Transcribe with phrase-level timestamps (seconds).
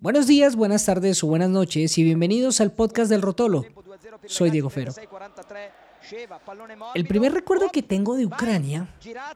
[0.00, 3.66] Buenos días, buenas tardes o buenas noches y bienvenidos al podcast del Rotolo.
[4.24, 4.94] Soy Diego Fero.
[6.94, 8.88] El primer recuerdo que tengo de Ucrania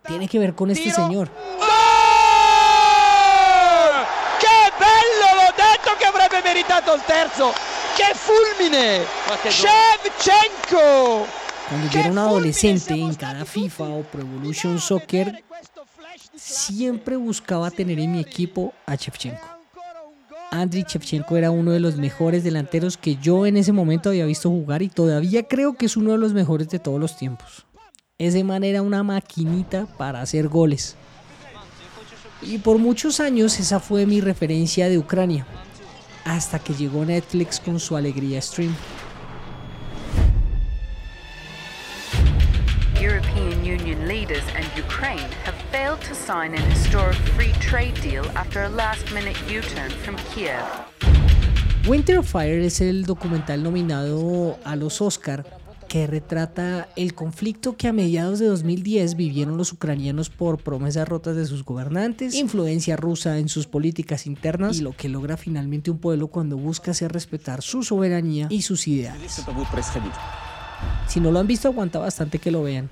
[0.06, 1.28] tiene que ver con este señor.
[4.40, 5.34] ¡Qué bello!
[5.36, 7.52] L'ho detto che avrebbe meritato il terzo!
[7.94, 9.02] ¡Qué fulmine!
[9.44, 11.26] Shevchenko!
[11.68, 15.44] Cuando yo era un adolescente en cada FIFA o Pro Evolution Soccer,
[16.34, 19.53] siempre buscaba tener en mi equipo a Shevchenko.
[20.54, 24.48] Andriy Shevchenko era uno de los mejores delanteros que yo en ese momento había visto
[24.48, 27.66] jugar y todavía creo que es uno de los mejores de todos los tiempos.
[28.18, 30.94] Ese man era una maquinita para hacer goles.
[32.40, 35.44] Y por muchos años esa fue mi referencia de Ucrania,
[36.24, 38.74] hasta que llegó Netflix con su Alegría Stream.
[43.04, 48.62] European Union leaders and Ukraine have failed to sign an historic free trade deal after
[48.62, 50.64] a last-minute U-turn from Kiev.
[51.86, 55.44] Winter of Fire es el documental nominado a los Oscar
[55.86, 61.36] que retrata el conflicto que a mediados de 2010 vivieron los ucranianos por promesas rotas
[61.36, 65.98] de sus gobernantes, influencia rusa en sus políticas internas y lo que logra finalmente un
[65.98, 69.44] pueblo cuando busca hacer respetar su soberanía y sus ideales.
[71.06, 72.88] Si no lo han visto, aguanta bastante que lo vean.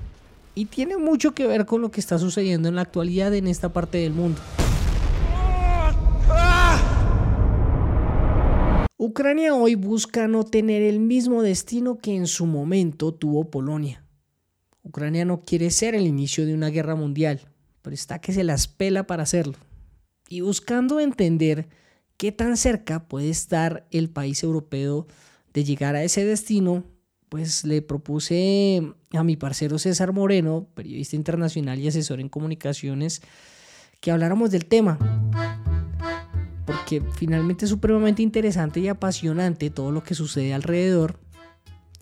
[0.54, 3.72] Y tiene mucho que ver con lo que está sucediendo en la actualidad en esta
[3.72, 4.40] parte del mundo.
[8.98, 14.04] Ucrania hoy busca no tener el mismo destino que en su momento tuvo Polonia.
[14.84, 17.40] Ucrania no quiere ser el inicio de una guerra mundial,
[17.82, 19.54] pero está que se las pela para hacerlo.
[20.28, 21.68] Y buscando entender
[22.16, 25.08] qué tan cerca puede estar el país europeo
[25.52, 26.84] de llegar a ese destino,
[27.32, 33.22] pues le propuse a mi parcero César Moreno, periodista internacional y asesor en comunicaciones,
[34.02, 34.98] que habláramos del tema.
[36.66, 41.20] Porque finalmente es supremamente interesante y apasionante todo lo que sucede alrededor.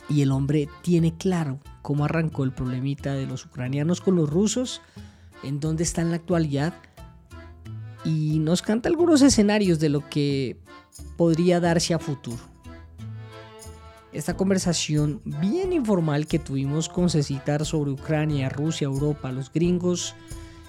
[0.09, 4.83] Y el hombre tiene claro cómo arrancó el problemita de los ucranianos con los rusos,
[5.45, 6.75] en dónde está en la actualidad.
[8.05, 10.57] Y nos canta algunos escenarios de lo que
[11.17, 12.51] podría darse a futuro
[14.13, 20.15] esta conversación bien informal que tuvimos con Cecitar sobre Ucrania, Rusia, Europa, los gringos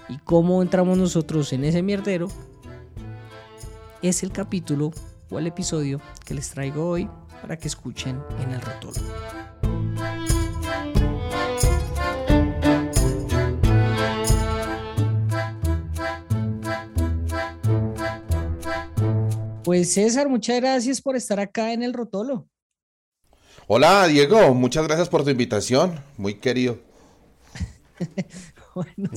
[0.08, 2.28] y cómo entramos nosotros en ese mierdero,
[4.00, 4.92] es el capítulo
[5.30, 7.08] o el episodio que les traigo hoy
[7.40, 9.00] para que escuchen en el rotolo.
[19.64, 22.48] Pues César, muchas gracias por estar acá en el Rotolo.
[23.68, 26.80] Hola Diego, muchas gracias por tu invitación, muy querido.
[28.74, 29.10] bueno,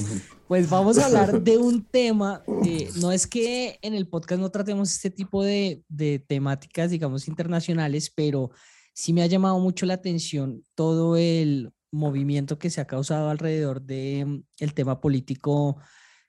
[0.48, 4.52] pues vamos a hablar de un tema, eh, no es que en el podcast no
[4.52, 8.52] tratemos este tipo de, de, temáticas, digamos, internacionales, pero
[8.94, 13.82] sí me ha llamado mucho la atención todo el movimiento que se ha causado alrededor
[13.82, 15.78] del mm, el tema político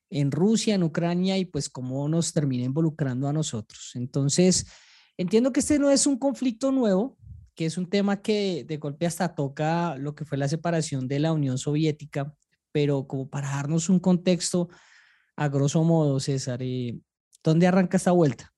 [0.09, 3.91] en Rusia, en Ucrania y pues cómo nos termina involucrando a nosotros.
[3.95, 4.67] Entonces,
[5.19, 7.19] entiendo que este no es un conflicto nuevo,
[7.57, 11.19] que es un tema que de golpe hasta toca lo que fue la separación de
[11.19, 12.35] la Unión Soviética,
[12.71, 14.69] pero como para darnos un contexto,
[15.37, 16.99] a grosso modo, César, eh,
[17.43, 18.53] ¿dónde arranca esta vuelta?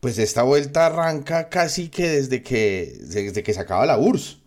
[0.00, 4.38] Pues esta vuelta arranca casi que desde que, desde que se acaba la URSS.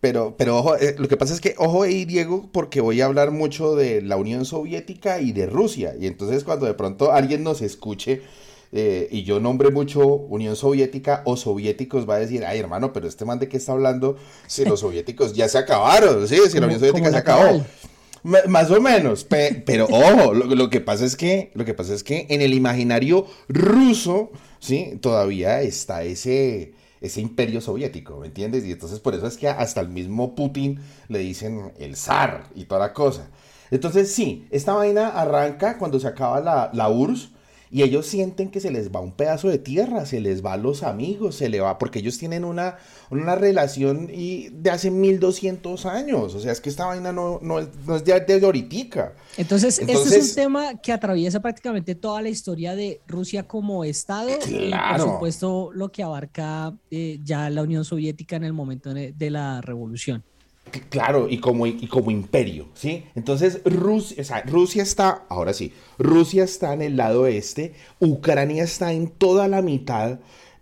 [0.00, 3.06] Pero, pero ojo, eh, lo que pasa es que, ojo ahí, Diego, porque voy a
[3.06, 5.94] hablar mucho de la Unión Soviética y de Rusia.
[5.98, 8.22] Y entonces cuando de pronto alguien nos escuche
[8.72, 13.08] eh, y yo nombre mucho Unión Soviética o soviéticos, va a decir, ay hermano, pero
[13.08, 16.66] este man de qué está hablando si los soviéticos ya se acabaron, sí, si la
[16.66, 17.64] Unión Soviética se acabó.
[18.24, 22.26] Más o menos, pero ojo, lo, que pasa es que lo que pasa es que
[22.28, 28.64] en el imaginario ruso, sí, todavía está ese ese imperio soviético, ¿me entiendes?
[28.64, 32.64] Y entonces por eso es que hasta el mismo Putin le dicen el zar y
[32.64, 33.30] toda la cosa.
[33.70, 37.30] Entonces sí, esta vaina arranca cuando se acaba la, la URSS,
[37.70, 40.56] y ellos sienten que se les va un pedazo de tierra, se les va a
[40.56, 42.78] los amigos, se le va, porque ellos tienen una,
[43.10, 47.58] una relación y de hace 1200 años, o sea, es que esta vaina no, no,
[47.58, 49.14] es, no es de, de ahoritica.
[49.36, 54.30] Entonces, este es un tema que atraviesa prácticamente toda la historia de Rusia como Estado
[54.48, 59.30] y por supuesto lo que abarca eh, ya la Unión Soviética en el momento de
[59.30, 60.24] la revolución.
[60.70, 63.04] Claro, y como, y como imperio, ¿sí?
[63.14, 69.08] Entonces Rusia, Rusia está, ahora sí, Rusia está en el lado este, Ucrania está en
[69.08, 70.20] toda la mitad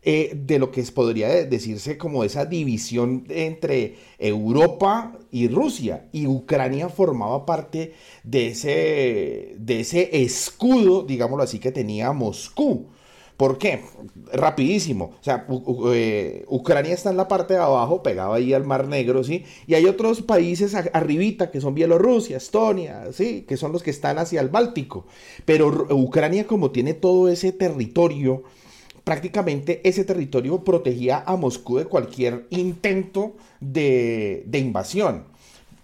[0.08, 6.88] eh, de lo que podría decirse como esa división entre Europa y Rusia, y Ucrania
[6.88, 12.86] formaba parte de ese, de ese escudo, digámoslo así, que tenía Moscú.
[13.36, 13.82] ¿Por qué?
[14.32, 15.12] Rapidísimo.
[15.20, 15.46] O sea,
[15.92, 19.44] eh, Ucrania está en la parte de abajo, pegado ahí al Mar Negro, ¿sí?
[19.66, 23.44] Y hay otros países arribita, que son Bielorrusia, Estonia, ¿sí?
[23.46, 25.06] Que son los que están hacia el Báltico.
[25.44, 28.42] Pero Ucrania, como tiene todo ese territorio,
[29.04, 35.24] prácticamente ese territorio protegía a Moscú de cualquier intento de, de invasión.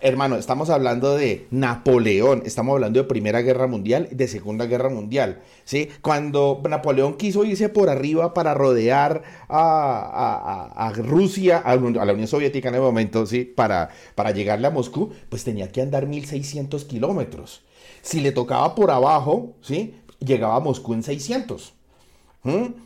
[0.05, 5.43] Hermano, estamos hablando de Napoleón, estamos hablando de Primera Guerra Mundial, de Segunda Guerra Mundial,
[5.65, 5.91] ¿sí?
[6.03, 12.75] Cuando Napoleón quiso irse por arriba para rodear a, Rusia, a, la Unión Soviética en
[12.75, 13.45] el momento, ¿sí?
[13.45, 17.63] Para, para llegarle a Moscú, pues tenía que andar 1600 kilómetros.
[18.01, 19.95] Si le tocaba por abajo, ¿sí?
[20.19, 21.75] Llegaba a Moscú en 600.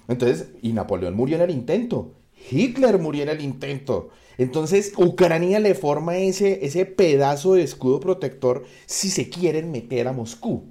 [0.06, 2.12] Entonces, y Napoleón murió en el intento.
[2.50, 4.10] Hitler murió en el intento.
[4.38, 10.12] Entonces, Ucrania le forma ese, ese pedazo de escudo protector si se quieren meter a
[10.12, 10.64] Moscú.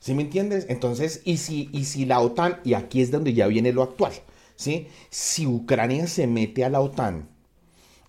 [0.00, 0.66] ¿Sí me entiendes?
[0.68, 4.12] Entonces, y si, y si la OTAN, y aquí es donde ya viene lo actual,
[4.54, 4.86] ¿sí?
[5.10, 7.28] Si Ucrania se mete a la OTAN,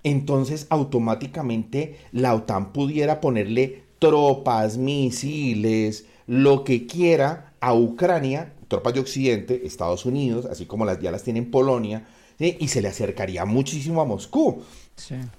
[0.04, 9.00] entonces automáticamente la OTAN pudiera ponerle tropas, misiles, lo que quiera a Ucrania, tropas de
[9.00, 12.08] Occidente, Estados Unidos, así como las, ya las tiene en Polonia,
[12.38, 14.62] y se le acercaría muchísimo a Moscú.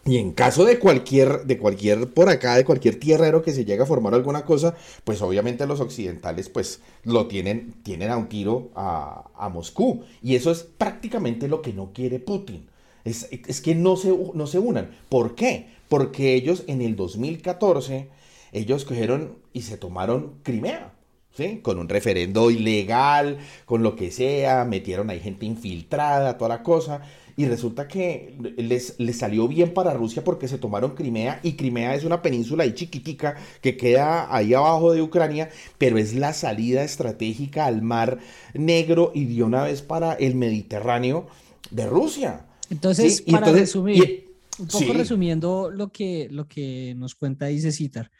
[0.04, 3.82] Y en caso de cualquier, de cualquier por acá, de cualquier tierrero que se llegue
[3.82, 4.74] a formar alguna cosa,
[5.04, 10.02] pues obviamente los occidentales pues lo tienen, tienen a un tiro a, Moscú.
[10.22, 12.68] Y eso es prácticamente lo que no quiere Putin.
[13.04, 13.26] Es,
[13.60, 14.96] que no se, no se unan.
[15.08, 15.68] ¿Por qué?
[15.88, 18.08] Porque ellos en el 2014,
[18.52, 20.94] ellos cogieron y se tomaron Crimea.
[21.32, 21.60] ¿Sí?
[21.62, 27.02] Con un referendo ilegal, con lo que sea, metieron ahí gente infiltrada, toda la cosa,
[27.36, 31.94] y resulta que les, les, salió bien para Rusia porque se tomaron Crimea y Crimea
[31.94, 36.82] es una península ahí chiquitica que queda ahí abajo de Ucrania, pero es la salida
[36.82, 38.18] estratégica al mar
[38.54, 41.28] negro y de una vez para el Mediterráneo
[41.70, 42.46] de Rusia.
[42.70, 48.10] Entonces, para resumir, un poco resumiendo lo que, lo que nos cuenta dice Citar,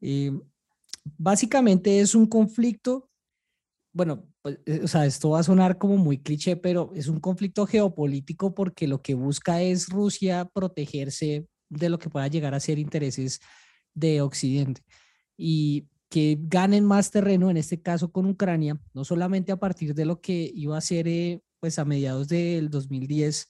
[0.00, 0.32] eh,
[1.16, 3.08] básicamente es un conflicto,
[3.92, 7.18] bueno, pues, eh, o sea, esto va a sonar como muy cliché, pero es un
[7.18, 12.60] conflicto geopolítico porque lo que busca es Rusia protegerse de lo que pueda llegar a
[12.60, 13.40] ser intereses
[13.92, 14.82] de Occidente.
[15.36, 20.04] Y que ganen más terreno, en este caso con Ucrania, no solamente a partir de
[20.04, 23.48] lo que iba a ser eh, pues a mediados del 2010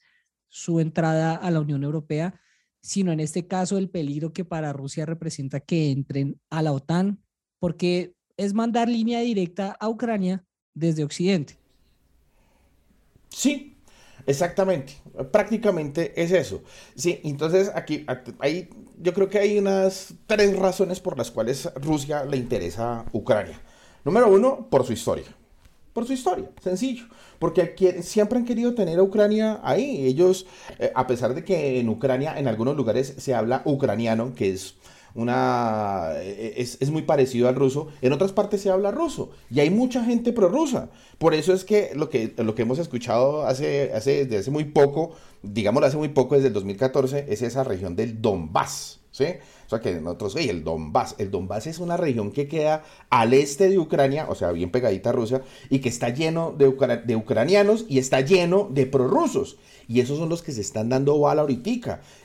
[0.49, 2.41] su entrada a la Unión Europea,
[2.81, 7.23] sino en este caso el peligro que para Rusia representa que entren a la OTAN,
[7.59, 10.47] porque es mandar línea directa a Ucrania
[10.77, 11.57] desde Occidente.
[13.29, 13.77] Sí,
[14.27, 14.93] exactamente.
[15.33, 16.63] Prácticamente es eso.
[16.95, 18.07] Sí, entonces aquí
[18.39, 18.69] hay,
[19.01, 23.61] yo creo que hay unas tres razones por las cuales Rusia le interesa Ucrania.
[24.05, 25.25] Número uno, por su historia.
[25.93, 27.07] Por su historia, sencillo.
[27.39, 30.07] Porque siempre han querido tener a Ucrania ahí.
[30.07, 30.47] Ellos,
[30.79, 34.75] eh, a pesar de que en Ucrania, en algunos lugares se habla ucraniano, que es
[35.17, 37.89] una e, e, es, muy parecido al ruso.
[38.03, 40.91] En otras partes se habla ruso y hay mucha gente prorrusa.
[41.19, 44.65] Por eso es que lo que, lo que hemos escuchado hace, hace, desde hace muy
[44.65, 49.01] poco, digámoslo hace muy poco, desde el 2014, es esa región del Donbass.
[49.11, 49.27] ¿sí?
[49.67, 53.35] O sea que nosotros, hey, el Donbass, el Donbass es una región que queda al
[53.35, 56.73] este de Ucrania, o sea, bien pegadita a Rusia, y que está lleno de,
[57.05, 59.59] de ucranianos y está lleno de prorrusos.
[59.89, 61.67] Y esos son los que se están dando bala ahorita.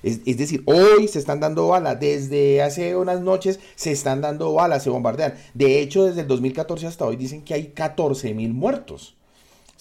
[0.03, 4.53] Es, es, decir, hoy se están dando bala, desde hace unas noches se están dando
[4.53, 5.35] bala, se bombardean.
[5.53, 9.15] De hecho, desde el 2014 hasta hoy dicen que hay 14 mil muertos.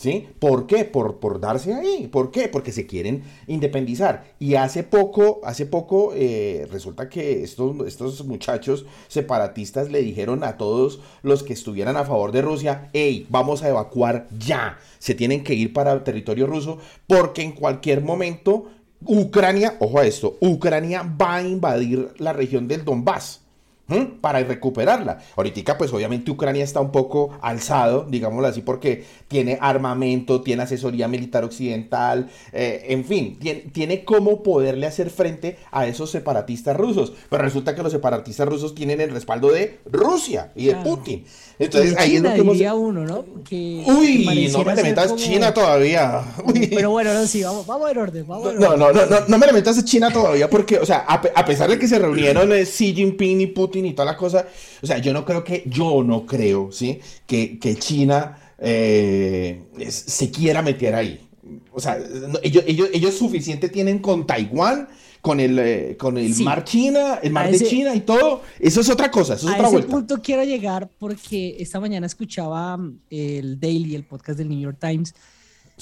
[0.00, 0.28] ¿Sí?
[0.38, 0.86] ¿Por qué?
[0.86, 2.08] Por, por darse ahí.
[2.10, 2.48] ¿Por qué?
[2.48, 4.32] Porque se quieren independizar.
[4.38, 10.56] Y hace poco, hace poco, eh, resulta que estos, estos muchachos separatistas le dijeron a
[10.56, 14.78] todos los que estuvieran a favor de Rusia, hey, vamos a evacuar ya.
[14.98, 18.68] Se tienen que ir para el territorio ruso porque en cualquier momento
[19.04, 23.39] Ucrania, ojo a esto, Ucrania va a invadir la región del Donbass
[24.20, 25.18] para recuperarla.
[25.36, 31.08] Ahorita, pues obviamente Ucrania está un poco alzado, digámoslo así, porque tiene armamento, tiene asesoría
[31.08, 37.12] militar occidental, eh, en fin, tiene, tiene cómo poderle hacer frente a esos separatistas rusos.
[37.28, 41.24] Pero resulta que los separatistas rusos tienen el respaldo de Rusia y de Putin.
[41.58, 42.58] Entonces ahí es lo que hemos...
[42.74, 43.24] uno, ¿no?
[43.50, 46.22] Uy, no me metas China todavía.
[46.70, 48.26] Pero bueno, no, sí, vamos, vamos en orden.
[48.26, 51.70] Vamos no, no, no, no, no me metas China todavía porque, o sea, a, pesar
[51.70, 54.46] de que se reunieron eh, Xi Jinping y Putin y toda la cosa,
[54.82, 57.00] o sea, yo no creo que, yo no creo, ¿sí?
[57.26, 61.20] Que, que China eh, se quiera meter ahí.
[61.72, 61.98] O sea,
[62.42, 64.88] ellos, ellos, ellos suficiente tienen con Taiwán
[65.20, 68.42] con el, eh, con el mar China, el mar de China y todo.
[68.58, 72.76] Eso es otra cosa, eso es a ese punto quiero llegar porque esta mañana escuchaba
[72.76, 75.14] mm, el Daily, el podcast del New York Times,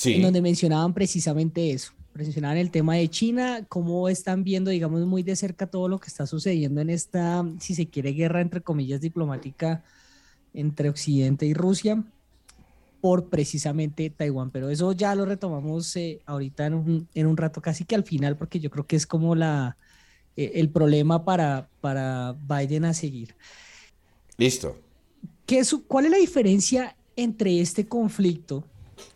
[0.05, 1.93] en donde mencionaban precisamente eso.
[2.15, 6.09] Mencionaban el tema de China, cómo están viendo, digamos, muy de cerca todo lo que
[6.09, 9.85] está sucediendo en esta, si se quiere, guerra entre comillas diplomática
[10.53, 12.03] entre Occidente y Rusia
[13.01, 14.51] por precisamente Taiwán.
[14.51, 18.05] Pero eso ya lo retomamos eh, ahorita en un, en un, rato, casi que al
[18.05, 19.77] final, porque yo creo que es como la,
[20.37, 23.35] eh, el problema para, para Biden a seguir.
[24.37, 24.77] Listo.
[25.47, 28.65] ¿Qué es, ¿Cuál es la diferencia entre este conflicto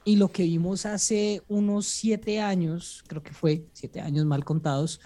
[0.04, 5.00] y lo que vimos hace unos siete años, creo que fue siete años mal contados,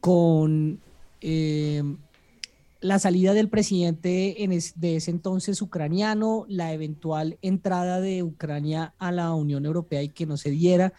[0.00, 0.80] con
[1.20, 1.82] eh,
[2.80, 9.10] la salida del presidente en de ese entonces ucraniano, la eventual entrada de Ucrania a
[9.10, 10.92] la Unión Europea y que no se diera,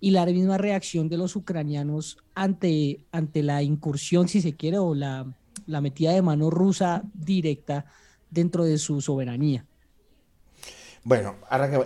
[0.00, 4.94] y la misma reacción de los ucranianos ante, ante la incursión, si se quiere, o
[4.94, 5.32] la,
[5.66, 7.86] la metida de mano rusa directa
[8.30, 9.64] dentro de su soberanía.
[11.04, 11.36] Bueno,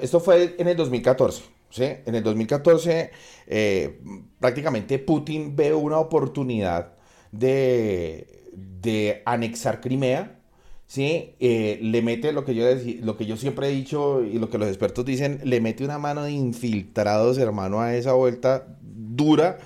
[0.00, 1.42] esto fue en el 2014.
[1.70, 1.84] ¿sí?
[2.06, 3.10] En el 2014
[3.46, 4.00] eh,
[4.38, 6.94] prácticamente Putin ve una oportunidad
[7.32, 10.38] de, de anexar Crimea,
[10.86, 11.34] ¿sí?
[11.40, 12.64] Eh, le mete lo que, yo
[13.02, 15.98] lo que yo siempre he dicho y lo que los expertos dicen, le mete una
[15.98, 19.58] mano de infiltrados, hermano, a esa vuelta dura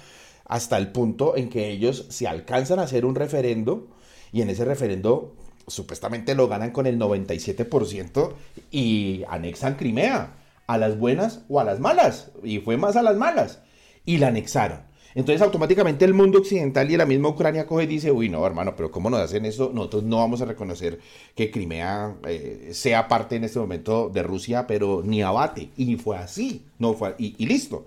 [0.47, 3.89] hasta el punto en que ellos se alcanzan a hacer un referendo
[4.33, 5.35] y en ese referendo
[5.67, 8.33] supuestamente lo ganan con el 97%
[8.71, 10.35] y anexan Crimea,
[10.67, 13.61] a las buenas o a las malas, y fue más a las malas,
[14.05, 14.93] y la anexaron.
[15.15, 18.75] Entonces automáticamente el mundo occidental y la misma Ucrania coge y dice, uy, no, hermano,
[18.77, 19.71] pero ¿cómo nos hacen eso?
[19.75, 21.01] Nosotros no vamos a reconocer
[21.35, 25.71] que Crimea eh, sea parte en este momento de Rusia, pero ni abate.
[25.77, 27.85] Y fue así, no fue, y, listo.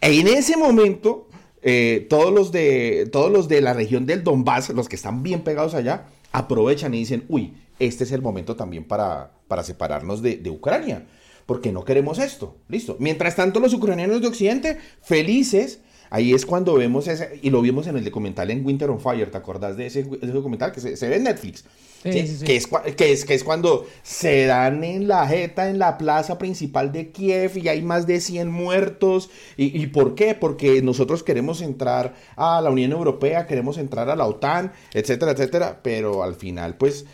[0.00, 1.28] En ese momento,
[1.62, 5.42] eh, todos, los de, todos los de la región del Donbass, los que están bien
[5.42, 6.06] pegados allá,
[6.38, 11.06] aprovechan y dicen, uy, este es el momento también para, para separarnos de, de Ucrania
[11.46, 12.56] porque no queremos esto.
[12.68, 12.96] Listo.
[12.98, 17.86] Mientras tanto, los ucranianos de Occidente, felices, Ahí es cuando vemos ese, y lo vimos
[17.86, 21.16] en el documental en Winter on Fire, ¿te acordás de ese, documental que se, ve
[21.16, 21.64] en Netflix?
[22.02, 26.38] Que, es, que, es, que es cuando se dan en la jeta en la plaza
[26.38, 29.28] principal de Kiev y hay más de 100 muertos.
[29.56, 30.36] ¿Y, ¿Y por qué?
[30.36, 35.80] Porque nosotros queremos entrar a la Unión Europea, queremos entrar a la OTAN, etcétera, etcétera,
[35.82, 37.06] pero al final pues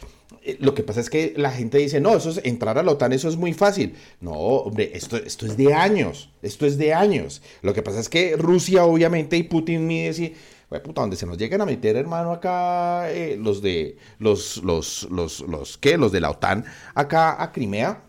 [0.59, 3.13] lo que pasa es que la gente dice, no, eso es entrar a la OTAN,
[3.13, 3.95] eso es muy fácil.
[4.21, 7.43] No, hombre, esto, esto es de años, esto es de años.
[7.63, 10.35] Lo que pasa es que Rusia, obviamente, y Putin mide así,
[10.81, 15.41] puta, donde se nos lleguen a meter, hermano, acá eh, los de, los, los, los,
[15.41, 15.97] los, ¿qué?
[15.97, 18.03] Los de la OTAN, acá a Crimea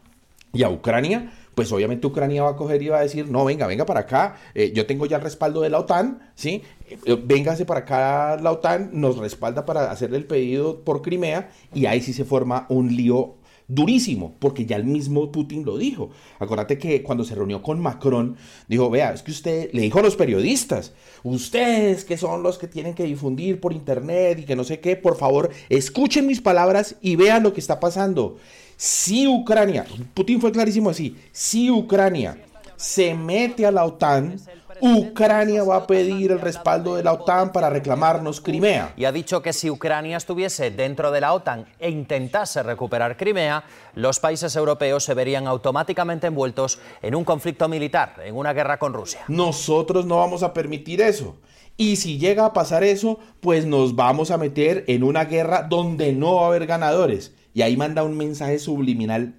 [0.53, 3.67] y a Ucrania, pues obviamente Ucrania va a coger y va a decir, no, venga,
[3.67, 6.63] venga para acá, eh, yo tengo ya el respaldo de la OTAN, ¿sí?
[6.89, 11.85] Eh, véngase para acá la OTAN, nos respalda para hacerle el pedido por Crimea y
[11.85, 13.35] ahí sí se forma un lío
[13.67, 16.09] durísimo, porque ya el mismo Putin lo dijo.
[16.39, 18.35] Acuérdate que cuando se reunió con Macron,
[18.67, 20.93] dijo, vea, es que usted le dijo a los periodistas,
[21.23, 24.95] ustedes que son los que tienen que difundir por internet y que no sé qué,
[24.95, 28.37] por favor, escuchen mis palabras y vean lo que está pasando.
[28.75, 32.37] Si Ucrania, Putin fue clarísimo así, si Ucrania
[32.75, 34.37] se mete a la OTAN,
[34.85, 38.93] Ucrania va a pedir el respaldo de la OTAN para reclamarnos Crimea.
[38.97, 43.63] Y ha dicho que si Ucrania estuviese dentro de la OTAN e intentase recuperar Crimea,
[43.95, 48.91] los países europeos se verían automáticamente envueltos en un conflicto militar, en una guerra con
[48.91, 49.21] Rusia.
[49.29, 51.37] Nosotros no vamos a permitir eso.
[51.77, 56.11] Y si llega a pasar eso, pues nos vamos a meter en una guerra donde
[56.11, 57.33] no va a haber ganadores.
[57.53, 59.35] Y ahí manda un mensaje subliminal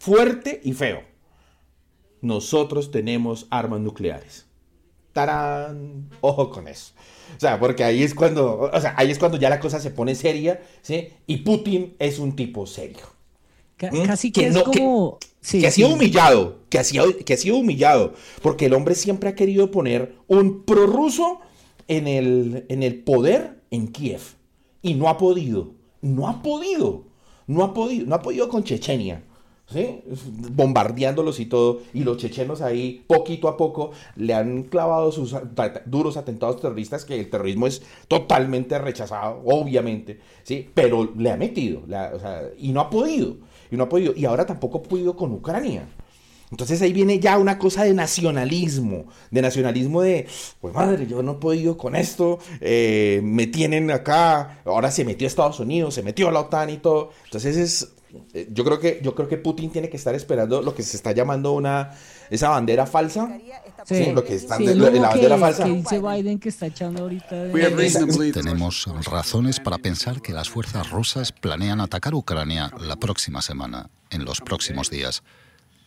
[0.00, 1.02] fuerte y feo.
[2.22, 4.49] Nosotros tenemos armas nucleares.
[5.26, 6.08] ¡Tarán!
[6.22, 6.92] Ojo con eso.
[7.36, 9.90] O sea, porque ahí es cuando, o sea, ahí es cuando ya la cosa se
[9.90, 11.08] pone seria, ¿sí?
[11.26, 13.04] Y Putin es un tipo serio.
[13.80, 14.04] ¿Mm?
[14.04, 15.18] Casi que, es como...
[15.42, 19.28] Que, ha sido humillado, que ha sido, que ha sido humillado, porque el hombre siempre
[19.28, 21.40] ha querido poner un prorruso
[21.88, 24.20] en el, en el poder en Kiev.
[24.82, 27.04] Y no ha podido, no ha podido,
[27.46, 29.22] no ha podido, no ha podido con Chechenia.
[29.72, 30.02] ¿Sí?
[30.54, 35.34] bombardeándolos y todo, y los chechenos ahí, poquito a poco, le han clavado sus
[35.86, 40.68] duros atentados terroristas, que el terrorismo es totalmente rechazado, obviamente, ¿sí?
[40.74, 41.82] pero le ha metido,
[42.58, 43.36] y no ha podido,
[43.70, 45.86] y no ha podido, y ahora tampoco ha podido con Ucrania.
[46.50, 50.26] Entonces ahí viene ya una cosa de nacionalismo, de nacionalismo de,
[50.60, 55.26] pues madre, yo no he podido con esto, eh, me tienen acá, ahora se metió
[55.26, 57.10] a Estados Unidos, se metió a la OTAN y todo.
[57.26, 57.92] Entonces es,
[58.50, 61.12] yo creo que yo creo que Putin tiene que estar esperando lo que se está
[61.12, 61.90] llamando una
[62.30, 63.38] esa bandera falsa.
[63.84, 65.64] Sí, lo que está la bandera falsa.
[65.64, 67.36] dice Biden que está echando ahorita
[68.32, 74.24] tenemos razones para pensar que las fuerzas rusas planean atacar Ucrania la próxima semana en
[74.24, 75.22] los próximos días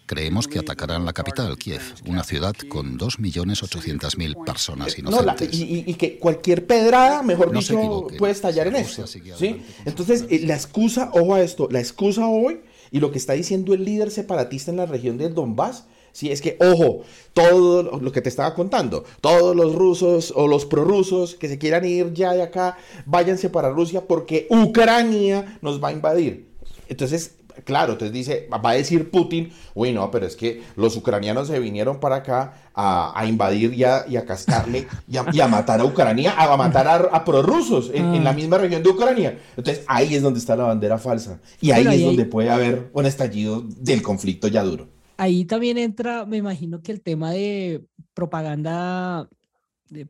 [0.06, 5.54] Creemos que atacarán la capital, Kiev, una ciudad con 2.800.000 personas No, la- inocentes.
[5.60, 8.76] y, y- que cualquier pedrada, mejor No dicho, puede estallar en
[9.08, 9.62] sigue ¿sí?
[9.86, 13.74] Entonces, eh, la excusa, ojo a esto, la excusa hoy y lo que está diciendo
[13.74, 18.22] el líder separatista en la región del Donbass, sí, es que, ojo, todo lo que
[18.22, 22.44] te estaba contando, todos los rusos o los prorrusos que se quieran ir ya de
[22.44, 26.50] acá, váyanse para Rusia porque Ucrania nos va a invadir.
[26.90, 31.48] Entonces, claro, entonces dice, va a decir Putin, uy, no, pero es que los ucranianos
[31.48, 35.40] se vinieron para acá a, a invadir y a, y a cascarle y a, y
[35.40, 38.90] a matar a Ucrania, a matar a, a prorrusos en, en la misma región de
[38.90, 39.40] Ucrania.
[39.56, 41.40] Entonces, ahí es donde está la bandera falsa.
[41.62, 44.88] Y ahí es donde puede haber un estallido del conflicto ya duro.
[45.18, 49.30] Ahí también entra, me imagino que el tema de propaganda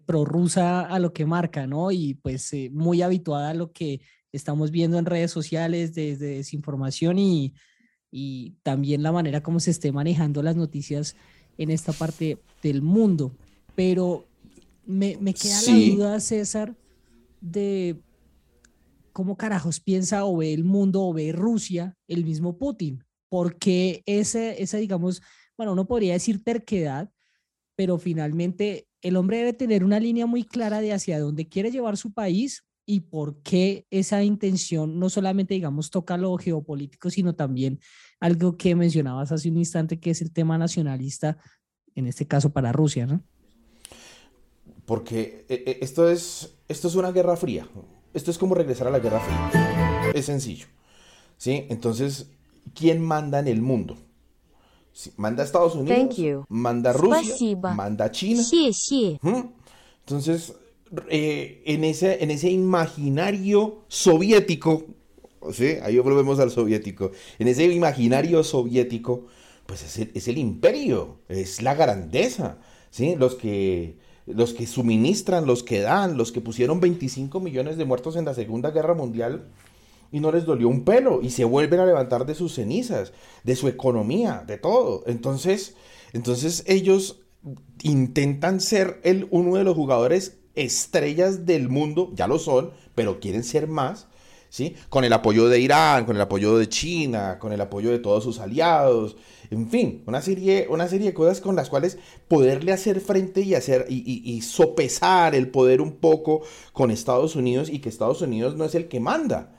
[0.06, 1.92] prorrusa a lo que marca, ¿no?
[1.92, 4.00] Y pues eh, muy habituada a lo que
[4.34, 7.54] estamos viendo en redes sociales desde desinformación y,
[8.12, 11.16] y también la manera como se esté manejando las noticias
[11.58, 13.32] en esta parte del mundo.
[13.76, 14.26] Pero
[14.86, 15.90] me, me queda Sí.
[15.90, 16.76] la duda, César,
[17.40, 18.02] de
[19.14, 23.04] cómo carajos piensa o ve el mundo o ve Rusia el mismo Putin.
[23.30, 25.22] Porque ese, esa, digamos,
[25.58, 27.12] bueno, uno podría decir terquedad,
[27.76, 31.98] pero finalmente el hombre debe tener una línea muy clara de hacia dónde quiere llevar
[31.98, 37.81] su país y por qué esa intención no solamente, digamos, toca lo geopolítico, sino también
[38.19, 41.37] algo que mencionabas hace un instante, que es el tema nacionalista,
[41.95, 43.23] en este caso para Rusia, ¿no?
[44.87, 47.69] Porque eh, eh, esto es, esto es una guerra fría.
[48.15, 50.13] Esto es como regresar a la guerra fría.
[50.15, 50.67] Es sencillo.
[51.37, 51.67] ¿Sí?
[51.69, 52.31] Entonces,
[52.75, 53.99] ¿quién manda en el mundo?
[54.93, 55.99] Sí, ¿Manda Estados Unidos?
[55.99, 56.45] Thank you.
[56.49, 57.21] ¿Manda Rusia?
[57.21, 57.69] Спасибо.
[57.75, 58.43] ¿Manda China?
[58.43, 59.19] 谢谢。
[59.23, 59.53] Ujú.
[60.07, 60.55] Entonces,
[61.10, 64.86] eh, en, ese, en ese imaginario soviético,
[65.52, 65.78] ¿sí?
[65.82, 69.26] ahí volvemos al soviético, en ese imaginario soviético,
[69.66, 72.58] pues es el, es el imperio, es la grandeza,
[72.92, 73.16] ¿sí?
[73.16, 73.98] los, que,
[74.28, 78.34] los que suministran, los que dan, los que pusieron 25 millones de muertos en la
[78.34, 79.48] Segunda Guerra Mundial
[80.12, 83.56] y no les dolió un pelo y se vuelven a levantar de sus cenizas, de
[83.56, 85.04] su economía, de todo.
[85.08, 85.76] Entonces,
[86.14, 87.24] entonces ellos
[87.82, 93.44] intentan ser el, uno de los jugadores estrellas del mundo, ya lo son, pero quieren
[93.44, 94.08] ser más,
[94.50, 94.76] ¿sí?
[94.90, 98.24] Con el apoyo de Irán, con el apoyo de China, con el apoyo de todos
[98.24, 99.16] sus aliados,
[99.50, 103.56] en fin, una serie, una serie de cosas con las cuales poderle hacer frente y
[103.56, 108.22] hacer y, y- y sopesar el poder un poco con Estados Unidos y que Estados
[108.22, 109.52] Unidos no es el que manda.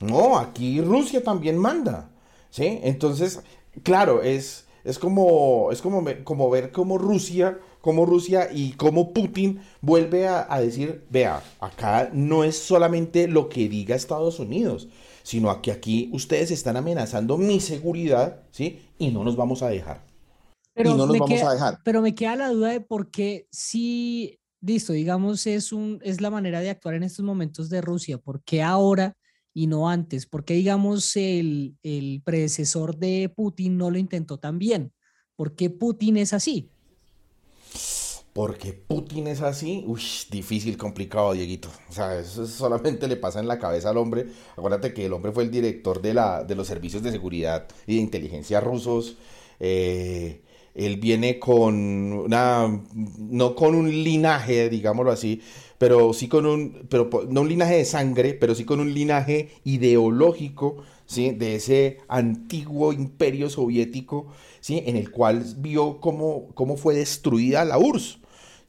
[0.00, 2.10] No, aquí Rusia también manda,
[2.50, 2.80] ¿sí?
[2.82, 3.42] Entonces,
[3.82, 9.60] claro, es, es como, es como, como ver cómo Rusia, cómo Rusia y cómo Putin
[9.82, 14.88] vuelve a, a decir, vea, acá no es solamente lo que diga Estados Unidos,
[15.22, 18.80] sino que aquí ustedes están amenazando mi seguridad, ¿sí?
[18.98, 20.00] Y no nos vamos a dejar.
[20.76, 21.78] y no nos vamos queda- a dejar.
[21.84, 26.30] Pero me queda la duda de por qué si, listo, digamos, es, un, es la
[26.30, 29.14] manera de actuar en estos momentos de Rusia, ¿por qué ahora
[29.54, 30.26] y no antes?
[30.26, 34.92] ¿Por qué, digamos, el, el predecesor de Putin no lo intentó tan bien?
[35.36, 36.71] ¿Por qué Putin es así?
[38.32, 41.68] Porque Putin es así, uy, difícil, complicado, Dieguito.
[41.90, 44.26] O sea, eso solamente le pasa en la cabeza al hombre.
[44.56, 47.96] Acuérdate que el hombre fue el director de, la, de los servicios de seguridad y
[47.96, 49.18] de inteligencia rusos.
[49.60, 50.40] Eh,
[50.74, 55.42] él viene con una, no con un linaje, digámoslo así,
[55.76, 59.50] pero sí con un, pero no un linaje de sangre, pero sí con un linaje
[59.64, 61.32] ideológico, ¿sí?
[61.32, 64.28] De ese antiguo imperio soviético,
[64.60, 64.82] ¿sí?
[64.86, 68.21] En el cual vio cómo, cómo fue destruida la URSS.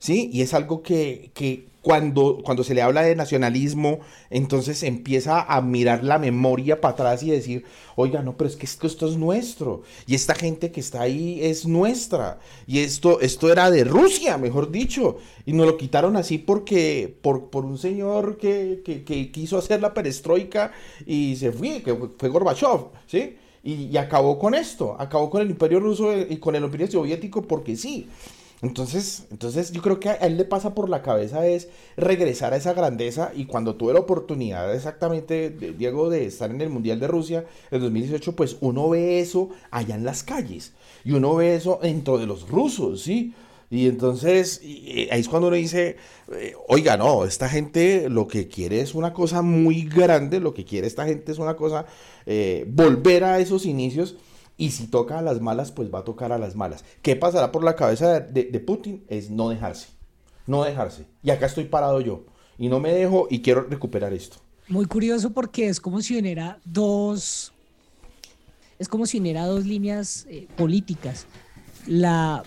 [0.03, 0.29] ¿Sí?
[0.33, 5.61] Y es algo que, que cuando, cuando se le habla de nacionalismo, entonces empieza a
[5.61, 7.63] mirar la memoria para atrás y decir,
[7.95, 9.83] oiga, no, pero es que esto, es nuestro.
[10.05, 12.39] Y esta gente que está ahí es nuestra.
[12.67, 15.19] Y esto, esto era de Rusia, mejor dicho.
[15.45, 19.93] Y nos lo quitaron así porque, por, por un señor que, que, quiso hacer la
[19.93, 20.73] perestroika
[21.05, 23.37] y se fue, que fue, Gorbachev, ¿sí?
[23.63, 27.41] Y, y acabó con esto, acabó con el imperio ruso y con el imperio soviético
[27.43, 28.09] porque sí.
[28.63, 32.55] Entonces, entonces yo creo que a él le pasa por la cabeza es regresar a
[32.55, 36.97] esa grandeza y cuando tuve la oportunidad exactamente, de- Diego, de estar en el Mundial
[37.01, 40.71] de Rusia en 2018, pues uno ve eso allá en las calles
[41.03, 43.33] y uno ve eso dentro de los rusos, ¿sí?
[43.69, 45.97] Y entonces y- ahí es cuando uno dice,
[46.31, 50.63] eh, oiga, no, esta gente lo que quiere es una cosa muy grande, lo que
[50.63, 51.85] quiere esta gente es una cosa,
[52.25, 54.15] eh, volver a esos inicios.
[54.57, 56.85] Y si toca a las malas, pues va a tocar a las malas.
[57.01, 59.03] ¿Qué pasará por la cabeza de, de- de Putin?
[59.07, 59.87] Es no dejarse.
[60.45, 61.05] No dejarse.
[61.23, 62.25] Y acá estoy parado yo.
[62.57, 64.37] Y no me dejo y quiero recuperar esto.
[64.67, 67.51] Muy curioso porque es como si uniera dos,
[68.79, 71.25] es como si uniera dos líneas eh, políticas.
[71.87, 72.43] La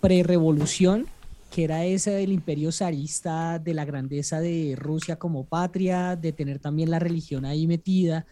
[0.00, 1.06] prerevolución,
[1.50, 6.58] que era esa del imperio zarista, de la grandeza de Rusia como patria, de tener
[6.58, 8.26] también la religión ahí metida.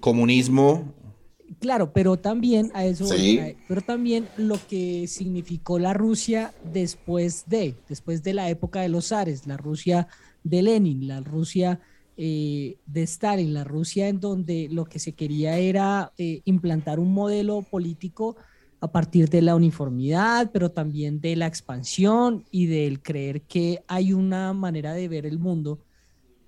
[0.00, 0.94] Comunismo.
[1.60, 3.06] Claro, pero también a eso,
[3.68, 9.08] pero también lo que significó la Rusia después de, después de la época de los
[9.08, 10.08] zares, la Rusia
[10.42, 11.80] de Lenin, la Rusia
[12.16, 17.12] eh, de Stalin, la Rusia en donde lo que se quería era eh, implantar un
[17.12, 18.36] modelo político
[18.80, 24.12] a partir de la uniformidad, pero también de la expansión y del creer que hay
[24.12, 25.78] una manera de ver el mundo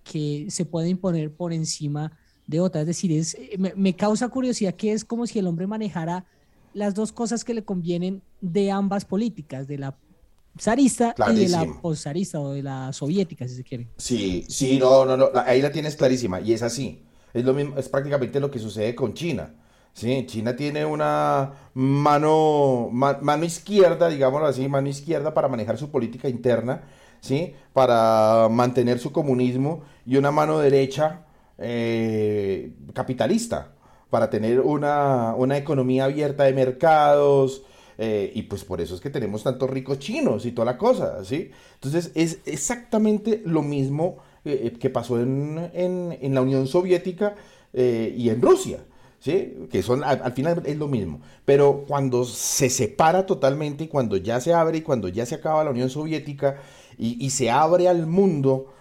[0.04, 2.12] que se puede imponer por encima
[2.48, 2.80] de otra.
[2.80, 6.24] Es decir, es, eh, me, causa curiosidad que es como si el hombre manejara
[6.74, 9.96] las dos cosas que le convienen de ambas políticas, de la
[10.60, 13.86] zarista y de la postzarista o de la soviética, si se quiere.
[13.96, 17.04] Sí, sí, no, no, no, ahí la tienes clarísima y es así.
[17.32, 19.54] Es lo mismo, es prácticamente lo que sucede con China.
[19.92, 26.28] Sí, China tiene una mano, mano izquierda, digámoslo así, mano izquierda para manejar su política
[26.28, 26.82] interna,
[27.20, 27.54] ¿sí?
[27.72, 31.24] Para mantener su comunismo y una mano derecha
[31.58, 33.72] eh, capitalista,
[34.10, 37.62] para tener una, una economía abierta de mercados,
[37.98, 41.24] eh, y pues por eso es que tenemos tantos ricos chinos y toda la cosa,
[41.24, 41.50] ¿sí?
[41.74, 47.34] Entonces es exactamente lo mismo eh, que pasó en, en, la Unión Soviética
[47.74, 48.78] y en Rusia.
[49.20, 49.66] ¿Sí?
[49.68, 51.20] Que son, al, final es lo mismo.
[51.44, 55.64] Pero cuando se separa totalmente y cuando ya se abre y cuando ya se acaba
[55.64, 56.58] la Unión Soviética
[56.96, 58.72] y se abre al mundo,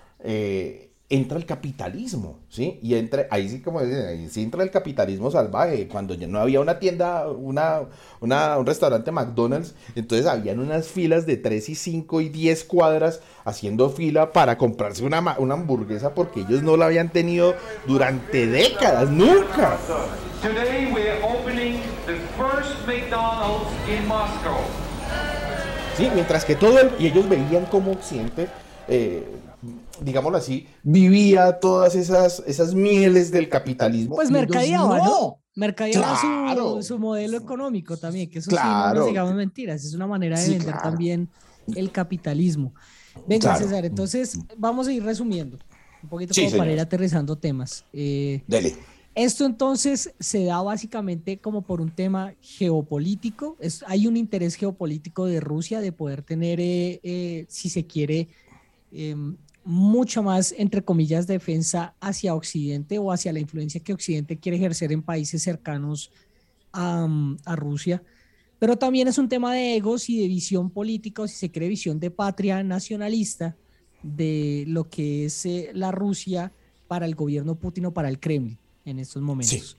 [1.10, 2.80] entra el capitalismo, ¿sí?
[2.82, 6.40] Y entra, ahí sí como dicen, ahí sí entra el capitalismo salvaje, cuando ya no
[6.40, 7.84] había una tienda, una,
[8.20, 13.22] una, un restaurante McDonald's, entonces habían unas filas de 3 y 5 y 10 cuadras
[13.46, 17.56] haciendo fila para comprarse una, una hamburguesa porque ellos no la habían tenido
[17.88, 19.78] durante décadas, nunca.
[25.96, 28.50] Sí, mientras que todo el, y ellos veían como Occidente
[28.90, 29.37] eh,
[30.02, 34.16] digámoslo así, vivía todas esas, esas mieles del capitalismo.
[34.16, 35.40] Pues mercadeaba, ¿no?
[35.56, 38.94] Mercadeaba su, modelo económico también, que eso claro.
[38.94, 41.30] sí, no digamos mentiras, es una manera de vender también
[41.76, 42.74] el capitalismo.
[43.28, 45.58] Venga, César, entonces vamos a ir resumiendo
[46.04, 47.84] un poquito como para ir aterrizando temas.
[47.92, 48.76] Eh, Dele.
[49.18, 53.58] Esto entonces se da básicamente como por un tema geopolítico.
[53.60, 58.28] Es, hay un interés geopolítico de Rusia de poder tener, eh, eh, si se quiere,
[58.92, 59.36] em,
[59.68, 64.94] mucho más, entre comillas, defensa hacia Occidente o hacia la influencia que Occidente quiere ejercer
[64.94, 66.10] en países cercanos
[66.72, 67.06] a,
[67.56, 68.02] Rusia.
[68.60, 71.68] Pero también es un tema de egos y de visión política, o si se cree
[71.68, 73.58] visión de patria nacionalista,
[74.02, 76.54] de lo que es eh, la Rusia
[76.88, 79.78] para el gobierno Putin o para el Kremlin en estos momentos.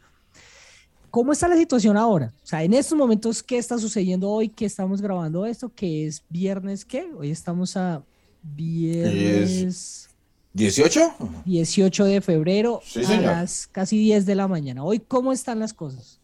[1.10, 2.34] ¿Cómo está la situación ahora?
[2.42, 4.50] O sea, en estos momentos, ¿qué está sucediendo hoy?
[4.50, 5.72] ¿Qué estamos grabando esto?
[5.74, 6.84] ¿Qué es viernes?
[6.84, 7.10] ¿Qué?
[7.16, 8.04] Hoy estamos a
[8.42, 10.08] viernes.
[10.54, 11.44] ¿18?
[11.44, 14.82] 18 de febrero a las casi 10 de la mañana.
[14.82, 16.18] Hoy, ¿cómo están las cosas?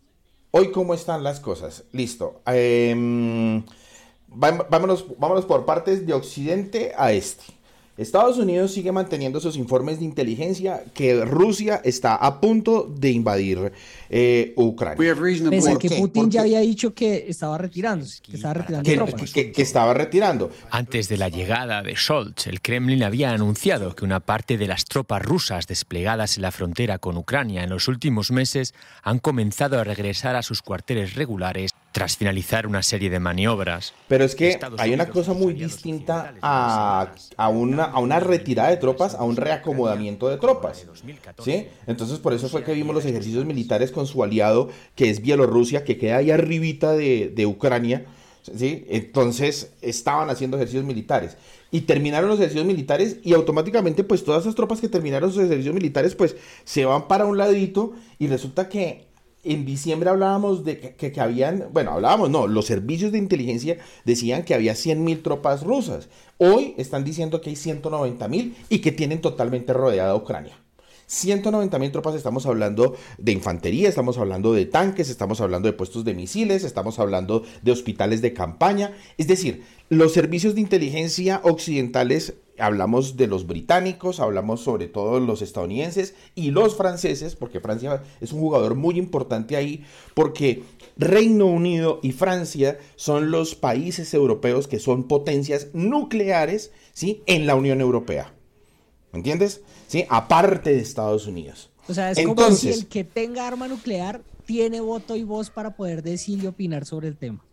[0.50, 1.84] Hoy, ¿cómo están las cosas?
[1.92, 2.40] Listo.
[2.46, 3.64] Em,
[4.28, 7.44] vámonos, vámonos por partes de occidente a este.
[7.96, 13.72] Estados Unidos sigue manteniendo sus informes de inteligencia que Rusia está a punto de invadir
[14.10, 15.14] eh, Ucrania.
[15.50, 19.32] Pese que Putin ya había dicho que estaba retirándose, que estaba retirando tropas.
[19.32, 20.50] Que, estaba retirando.
[20.70, 24.86] Antes de la llegada de Scholz, el Kremlin había anunciado que una parte de las
[24.86, 29.84] tropas rusas desplegadas en la frontera con Ucrania en los últimos meses han comenzado a
[29.84, 33.94] regresar a sus cuarteles regulares tras finalizar una serie de maniobras.
[34.08, 38.78] Pero es que hay una cosa muy distinta a, a, una, a una retirada de
[38.78, 40.84] tropas, a un reacomodamiento de tropas.
[41.44, 41.68] ¿sí?
[41.86, 45.84] Entonces por eso fue que vimos los ejercicios militares con su aliado, que es Bielorrusia,
[45.84, 48.06] que queda ahí arribita de, de Ucrania.
[48.42, 48.84] ¿sí?
[48.88, 51.36] Entonces estaban haciendo ejercicios militares.
[51.70, 55.76] Y terminaron los ejercicios militares y automáticamente pues todas esas tropas que terminaron sus ejercicios
[55.76, 59.13] militares pues se van para un ladito y resulta que
[59.44, 64.54] en diciembre hablábamos de que, habían, bueno, hablábamos, no, los servicios de inteligencia decían que
[64.54, 66.08] había 100.000 tropas rusas.
[66.38, 70.58] Hoy están diciendo que hay 190.000 y que tienen totalmente rodeada Ucrania.
[71.06, 76.04] 190 mil tropas, estamos hablando de infantería, estamos hablando de tanques, estamos hablando de puestos
[76.04, 78.92] de misiles, estamos hablando de hospitales de campaña.
[79.18, 85.26] Es decir, los servicios de inteligencia occidentales hablamos de los británicos, hablamos sobre todo de
[85.26, 90.62] los estadounidenses y los franceses, porque Francia es un jugador muy importante ahí, porque
[90.96, 97.22] Reino Unido y Francia son los países europeos que son potencias nucleares ¿sí?
[97.26, 98.32] en la Unión Europea.
[99.12, 99.62] ¿Me entiendes?
[99.86, 100.04] ¿Sí?
[100.08, 101.70] Aparte de Estados Unidos.
[101.88, 105.76] O sea, es como si el que tenga arma nuclear tiene voto y voz para
[105.76, 107.44] poder decir y opinar sobre el tema?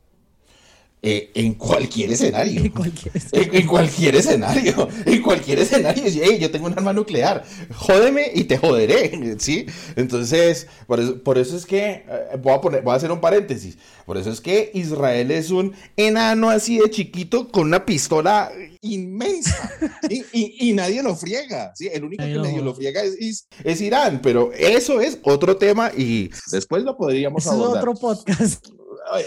[1.04, 2.62] Eh, en cualquier escenario.
[2.62, 4.88] En cualquier En, en cualquier escenario.
[5.08, 6.04] En cualquier escenario.
[6.06, 7.44] "Ey, yo tengo un arma nuclear.
[7.74, 9.36] Jódeme y te joderé.
[9.40, 9.66] ¿Sí?
[9.96, 12.06] Entonces, por eso, por eso es que.
[12.08, 13.78] eh, voy, a poner, voy a hacer un paréntesis.
[14.06, 19.72] Por eso es que Israel es un enano así de chiquito con una pistola inmensa.
[20.10, 21.72] Y, y nadie lo friega.
[21.76, 21.90] ¿sí?
[21.92, 22.44] El único Ay, que no.
[22.44, 24.20] medio lo friega es, es, es Irán.
[24.22, 28.68] Pero eso es otro tema y después lo podríamos Eso es otro podcast.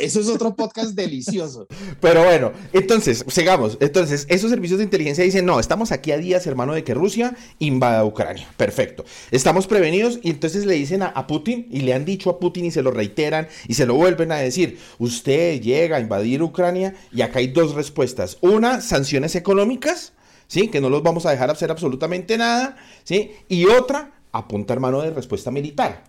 [0.01, 1.67] Eso es otro podcast delicioso.
[2.01, 3.77] Pero bueno, entonces, sigamos.
[3.81, 7.37] Entonces, esos servicios de inteligencia dicen, no, estamos aquí a días, hermano, de que Rusia
[7.59, 8.49] invada Ucrania.
[8.57, 9.05] Perfecto.
[9.31, 12.71] Estamos prevenidos y entonces le dicen a, Putin y le han dicho a Putin y
[12.71, 17.23] se lo reiteran y se lo vuelven a decir, usted llega a invadir Ucrania y
[17.23, 18.39] acá hay dos respuestas.
[18.41, 20.13] Una, sanciones económicas,
[20.47, 20.69] ¿sí?
[20.69, 23.33] Que no los vamos a dejar hacer absolutamente nada, ¿sí?
[23.49, 26.05] Y otra, apunta, hermano, de respuesta militar.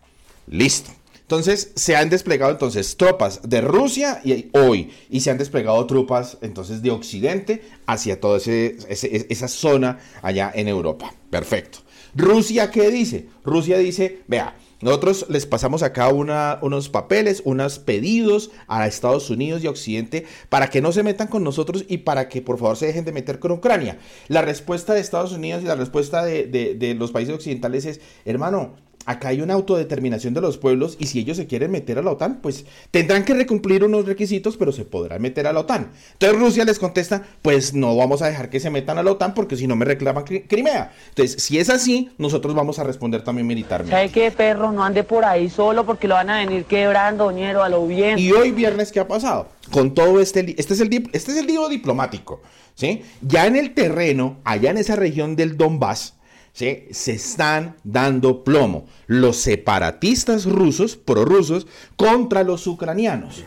[0.48, 0.92] Listo.
[1.26, 6.38] Entonces se han desplegado entonces tropas de Rusia y hoy y se han desplegado tropas
[6.42, 11.16] entonces de Occidente hacia toda esa zona allá en Europa.
[11.32, 11.80] Perfecto.
[12.14, 13.26] Rusia qué dice?
[13.44, 19.68] Rusia dice, vea, nosotros les pasamos acá unos papeles, unos pedidos a Estados Unidos y
[19.68, 23.04] Occidente para que no se metan con nosotros y para que por favor se dejen
[23.04, 23.98] de meter con Ucrania.
[24.28, 28.76] La respuesta de Estados Unidos y la respuesta de- de los países occidentales es, hermano,
[29.06, 32.12] acá hay una autodeterminación de los pueblos y si ellos se quieren meter a la
[32.12, 35.92] OTAN, pues tendrán que cumplir unos requisitos, pero se podrán meter a la OTAN.
[36.14, 39.34] Entonces Rusia les contesta, pues no vamos a dejar que se metan a la OTAN
[39.34, 40.94] porque si no me reclaman Cri- Crimea.
[41.10, 43.96] Entonces, si es así, nosotros vamos a responder también militarmente.
[43.96, 44.72] ¿Sabe qué, perro?
[44.72, 48.18] No ande por ahí solo porque lo van a venir quebrando, ñero, a lo bien.
[48.20, 49.50] Y hoy viernes, ¿qué ha pasado?
[49.72, 52.42] Con todo este, este es el, este es el lío diplomático,
[52.74, 53.04] ¿sí?
[53.22, 56.15] Ya en el terreno, allá en esa región del Donbass,
[56.56, 63.44] se están dando plomo los separatistas rusos, prorrusos, contra los ucranianos.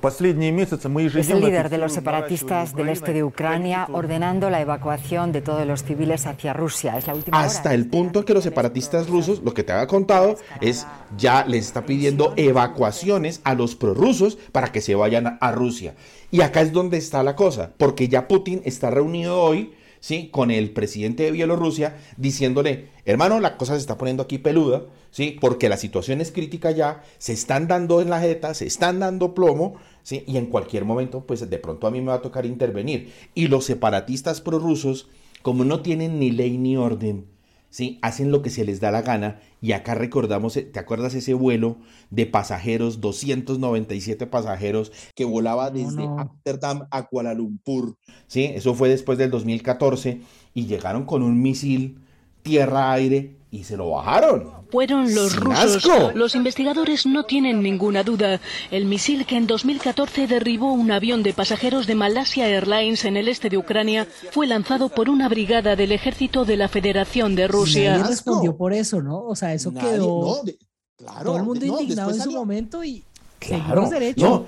[0.00, 5.66] Es el líder de los separatistas del este de Ucrania ordenando la evacuación de todos
[5.66, 6.96] los civiles hacia Rusia.
[6.96, 11.44] Es Hasta el punto que los separatistas rusos, lo que te había contado, es ya
[11.44, 15.96] les está pidiendo evacuaciones a los prorrusos para que se vayan a Rusia.
[16.30, 20.28] Y acá es donde está la cosa, porque ya Putin está reunido hoy ¿sí?
[20.30, 25.36] Con el presidente de Bielorrusia, diciéndole, hermano, la cosa se está poniendo aquí peluda, ¿sí?
[25.40, 29.34] Porque la situación es crítica ya, se están dando en la jeta, se están dando
[29.34, 30.24] plomo, ¿sí?
[30.26, 33.12] Y en cualquier momento, pues de pronto a mí me va a tocar intervenir.
[33.34, 35.08] Y los separatistas prorrusos,
[35.42, 37.26] como no tienen ni ley ni orden,
[37.70, 37.98] ¿sí?
[38.02, 39.40] Hacen lo que se les da la gana.
[39.60, 41.78] Y acá recordamos, eh, ¿te acuerdas ese vuelo
[42.10, 46.18] de pasajeros, 297 pasajeros, que volaba desde no.
[46.18, 47.96] Ámsterdam a Kuala Lumpur?
[48.26, 48.44] ¿Sí?
[48.44, 50.20] Eso fue después del 2014.
[50.54, 52.00] Y llegaron con un misil
[52.42, 54.50] tierra-aire y se lo bajaron.
[54.70, 55.76] Fueron los Sin rusos.
[55.76, 56.10] asco.
[56.14, 58.40] Los investigadores no tienen ninguna duda.
[58.70, 63.28] El misil que en 2014 derribó un avión de pasajeros de Malasia Airlines en el
[63.28, 67.52] este de Ucrania fue lanzado por una brigada del ejército de la Federación de Nadie
[67.52, 68.02] Rusia.
[68.06, 69.22] respondió por eso, ¿no?
[69.22, 70.58] O sea, eso Nadie- quedó no, de-
[70.96, 73.04] claro, todo el mundo de- no, indignado en después su salió- momento y
[73.38, 74.46] Claro, no,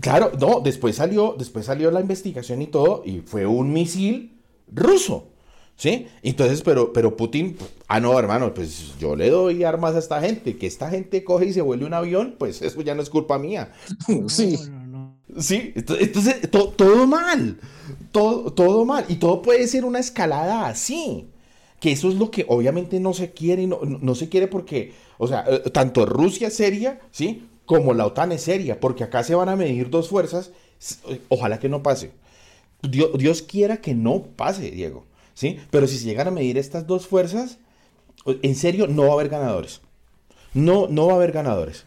[0.00, 4.38] claro, no, después salió, después salió la investigación y todo, y fue un misil
[4.70, 5.28] ruso,
[5.82, 6.06] ¿sí?
[6.22, 7.56] Entonces, pero, pero Putin,
[7.88, 11.46] ah, no, hermano, pues yo le doy armas a esta gente, que esta gente coge
[11.46, 13.72] y se vuelve un avión, pues eso ya no es culpa mía.
[14.28, 14.56] sí.
[15.38, 17.58] Sí, ento- entonces to- todo mal,
[18.12, 21.30] todo, todo mal, y todo puede ser una escalada así,
[21.80, 24.46] que eso es lo que obviamente no se quiere, y no, no- no se quiere
[24.46, 27.48] porque, o sea, eh, tanto Rusia es seria, ¿sí?
[27.66, 30.52] Como la OTAN es seria, porque acá se van a medir dos fuerzas,
[31.28, 32.12] ojalá que no pase.
[32.82, 35.58] Dios, Dios quiera que no pase, Diego, ¿sí?
[35.70, 37.58] Pero si se llegan a medir estas dos fuerzas,
[38.24, 39.80] en serio, no va a haber ganadores.
[40.54, 41.86] No, no va a haber ganadores.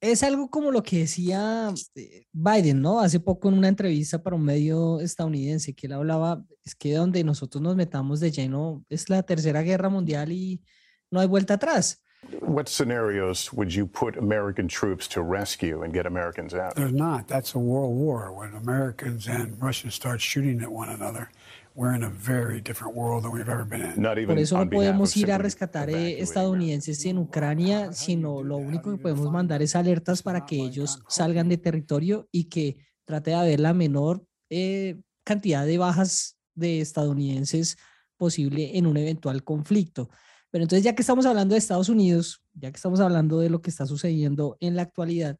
[0.00, 3.00] Es algo como lo que decía eh, Biden, ¿no?
[3.00, 7.24] Hace poco en una entrevista para un medio estadounidense, que él hablaba, es que donde
[7.24, 10.62] nosotros nos metamos de lleno es la tercera guerra mundial y
[11.10, 12.04] no hay vuelta atrás.
[12.40, 16.74] What scenarios would you put American troops to rescue and get Americans out?
[16.74, 17.26] There's not.
[17.28, 18.32] That's a world war.
[18.32, 21.30] When Americans and Russians start shooting at one another,
[21.78, 24.02] we're in a very different world than we've ever been in.
[24.02, 28.90] Not Por eso no podemos ir a rescatar eh, estadounidenses en Ucrania, sino lo único
[28.90, 33.36] que podemos mandar es alertas para que ellos salgan de territorio y que trate de
[33.36, 37.76] haber la menor eh, cantidad de bajas de estadounidenses
[38.16, 40.10] posible en un eventual conflicto.
[40.50, 43.62] Pero entonces, ya que estamos hablando de Estados Unidos, ya que estamos hablando de lo
[43.62, 45.38] que está sucediendo en la actualidad,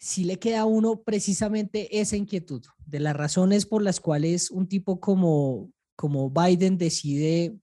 [0.00, 4.66] sí le queda a uno precisamente esa inquietud de las razones por las cuales un
[4.66, 7.54] tipo como, como Biden decide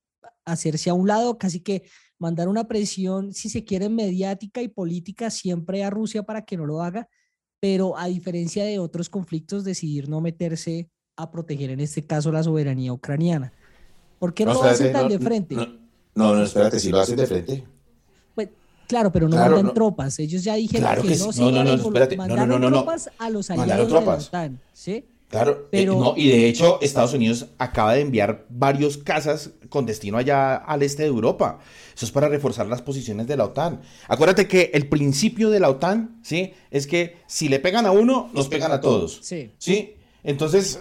[0.46, 1.84] hacerse a un lado, casi que
[2.20, 6.66] mandar una presión, si se quiere, mediática y política siempre a Rusia para que no
[6.66, 7.10] lo haga,
[7.60, 12.44] pero a diferencia de otros conflictos, decidir no meterse a proteger en este caso la
[12.44, 13.52] soberanía ucraniana.
[14.20, 15.56] ¿Por qué no, lo hacen tan de frente?
[15.56, 17.64] No, no, espérate, si lo hacen de frente.
[18.88, 20.18] Claro, pero no mandan tropas.
[20.20, 22.18] Ellos ya dijeron claro que, que, no, no, no, no, espérate.
[22.18, 25.06] mandaron no, no, no, tropas a los aliados de la OTAN, ¿sí?
[25.30, 26.00] Claro, pero...
[26.00, 30.84] no, y de hecho Estados Unidos acaba de enviar varios cazas con destino allá al
[30.84, 31.60] este de Europa.
[31.94, 33.82] Eso es para reforzar las posiciones de la OTAN.
[34.08, 36.54] Acuérdate que el principio de la OTAN, ¿sí?
[36.72, 39.20] Es que si le pegan a uno, nos pegan a todos.
[39.22, 39.52] Sí.
[39.58, 39.96] ¿Sí?
[40.24, 40.80] Entonces,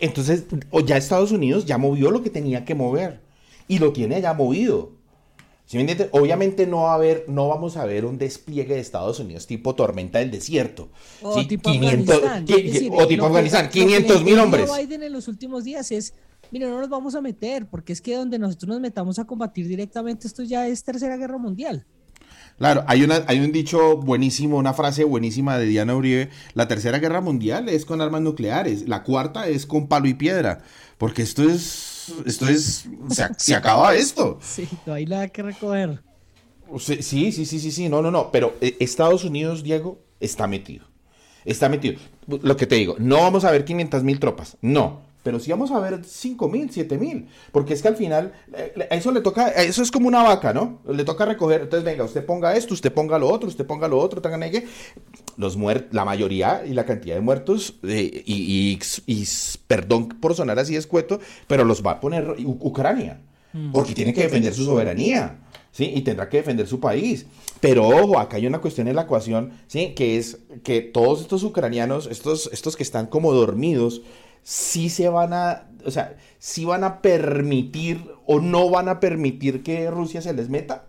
[0.00, 0.44] entonces
[0.84, 3.20] ya Estados Unidos ya movió lo que tenía que mover.
[3.68, 4.95] Y lo tiene ya movido.
[5.66, 6.08] ¿Sí me entiendes?
[6.12, 9.74] Obviamente no va a haber, no vamos a ver un despliegue de Estados Unidos tipo
[9.74, 10.88] tormenta del desierto.
[11.22, 11.46] O ¿sí?
[11.46, 12.44] tipo 500, Afganistán.
[12.46, 14.70] decir, o tipo Afganistán, lo que 500 mil hombres.
[14.78, 16.14] Biden en los últimos días es,
[16.52, 19.66] mire, no nos vamos a meter, porque es que donde nosotros nos metamos a combatir
[19.66, 21.84] directamente, esto ya es tercera guerra mundial.
[22.58, 26.30] Claro, hay, una, hay un dicho buenísimo, una frase buenísima de Diana Uribe.
[26.54, 30.62] La tercera guerra mundial es con armas nucleares, la cuarta es con palo y piedra,
[30.96, 34.38] porque esto es, esto es, se, ac- se acaba esto.
[34.42, 36.02] Sí, no hay nada que recoger.
[36.78, 40.84] Sí, sí, sí, sí, sí, no, no, no, pero eh, Estados Unidos, Diego, está metido.
[41.44, 42.00] Está metido.
[42.26, 45.05] Lo que te digo, no vamos a ver 500 mil tropas, no.
[45.26, 47.26] Pero sí vamos a ver 5 mil, 7 mil.
[47.50, 50.78] Porque es que al final, eh, eso le toca, eso es como una vaca, ¿no?
[50.88, 51.62] Le toca recoger.
[51.62, 54.44] Entonces, venga, usted ponga esto, usted ponga lo otro, usted ponga lo otro, tengan.
[55.36, 59.24] Los muertos, la mayoría y la cantidad de muertos, eh, y, y-
[59.66, 63.20] perdón por sonar así escueto, pero los va a poner U- Ucrania.
[63.72, 65.38] Porque tiene que defender su soberanía.
[65.72, 65.92] ¿sí?
[65.94, 67.26] Y tendrá que defender su país.
[67.60, 69.92] Pero ojo, acá hay una cuestión en la ecuación, ¿sí?
[69.94, 74.00] Que es que todos estos ucranianos, estos, estos que están como dormidos,
[74.46, 79.64] sí se van a, o sea, sí van a permitir o no van a permitir
[79.64, 80.86] que Rusia se les meta.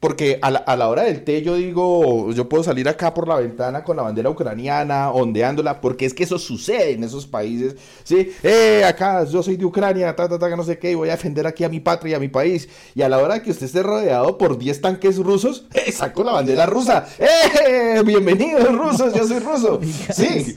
[0.00, 3.28] Porque a la, a la hora del té yo digo, yo puedo salir acá por
[3.28, 7.76] la ventana con la bandera ucraniana, ondeándola, porque es que eso sucede en esos países,
[8.02, 8.30] ¿sí?
[8.42, 11.10] Eh, acá yo soy de Ucrania, ta, ta, ta, que no sé qué, y voy
[11.10, 12.66] a defender aquí a mi patria y a mi país.
[12.94, 16.32] Y a la hora que usted esté rodeado por 10 tanques rusos, eh, saco la
[16.32, 17.06] bandera rusa.
[17.18, 18.00] ¡Eh!
[18.02, 19.80] Bienvenidos rusos, yo soy ruso.
[20.14, 20.56] Sí.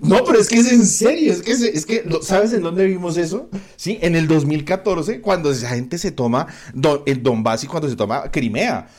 [0.00, 2.86] No, pero es que es en serio, es que, es, es que ¿sabes en dónde
[2.86, 3.48] vimos eso?
[3.74, 7.96] Sí, en el 2014, cuando esa gente se toma Don- el Donbass y cuando se
[7.96, 8.51] toma Crimea.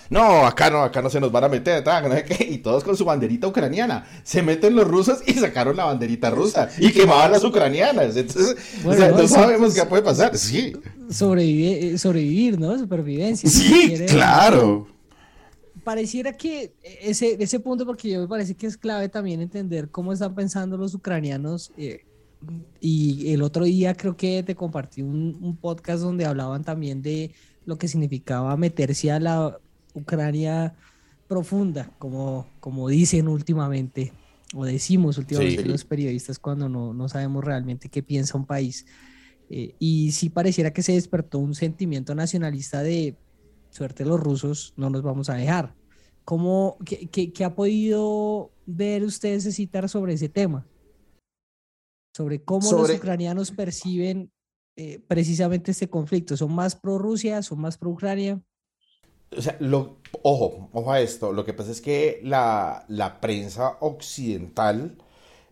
[0.10, 2.58] No, acá no, acá no se nos van a meter, ta, no sé qué, y
[2.60, 4.06] todos con su banderita ucraniana.
[4.24, 8.16] Se meten los rusos y sacaron la banderita rusa y quemaban las ucranianas.
[8.16, 10.38] Entonces, o Bueno, sea, no, sabemos qué puede pasar.
[10.38, 10.74] Sí,
[11.10, 12.78] Sobrevive- eh, sobrevivir, ¿no?
[12.78, 13.50] Supervivencia.
[13.50, 14.88] sí, claro.
[15.84, 20.14] Pareciera que ese, ese punto, porque yo me parece que es clave también entender cómo
[20.14, 21.72] están pensando los ucranianos.
[21.78, 22.06] eh,
[22.82, 27.32] y el otro día creo que te compartí un, un podcast donde hablaban también de
[27.66, 29.58] lo que significaba meterse a la
[29.94, 30.76] Ucrania
[31.28, 34.12] profunda, como, como dicen últimamente,
[34.54, 35.68] o decimos últimamente Sí.
[35.70, 38.86] los periodistas cuando no, no sabemos realmente qué piensa un país.
[39.50, 43.16] Eh, y sí pareciera que se despertó un sentimiento nacionalista de
[43.70, 45.76] suerte los rusos, no nos vamos a dejar.
[46.26, 50.66] ¿Cómo, qué, qué- qué ha podido ver usted, citar sobre ese tema?
[52.16, 54.32] Sobre cómo Sobre- los ucranianos perciben
[54.76, 56.36] eh, precisamente este conflicto.
[56.36, 57.42] ¿Son más pro Rusia?
[57.44, 58.42] ¿Son más pro Ucrania?
[59.38, 61.32] O sea, lo, ojo, ojo a esto.
[61.32, 64.98] Lo que pasa es que la, la prensa occidental,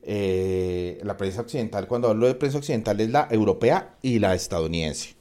[0.03, 5.15] eh, la prensa occidental, cuando hablo de prensa occidental, es la europea y la estadounidense.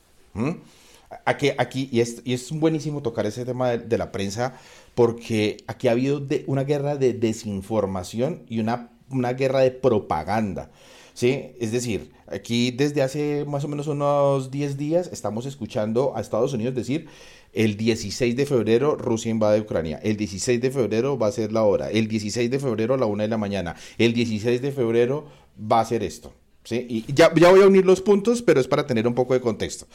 [1.25, 4.55] Aquí, aquí y, es, y buenísimo tocar ese tema de, la prensa,
[4.95, 10.71] porque aquí ha habido una guerra de desinformación y una, una guerra de propaganda.
[11.13, 11.53] ¿Sí?
[11.61, 16.53] Es decir, aquí desde hace más o menos unos 10 días estamos escuchando a Estados
[16.53, 17.07] Unidos decir
[17.53, 21.65] el 16 de febrero Rusia invade Ucrania, el 16 de febrero va a ser la
[21.65, 25.27] hora, el 16 de febrero a la una de la mañana, el 16 de febrero
[25.61, 26.33] va a ser esto.
[26.65, 26.87] ¿sí?
[26.89, 29.87] Y ya, voy a unir los puntos, pero es para tener un poco de contexto.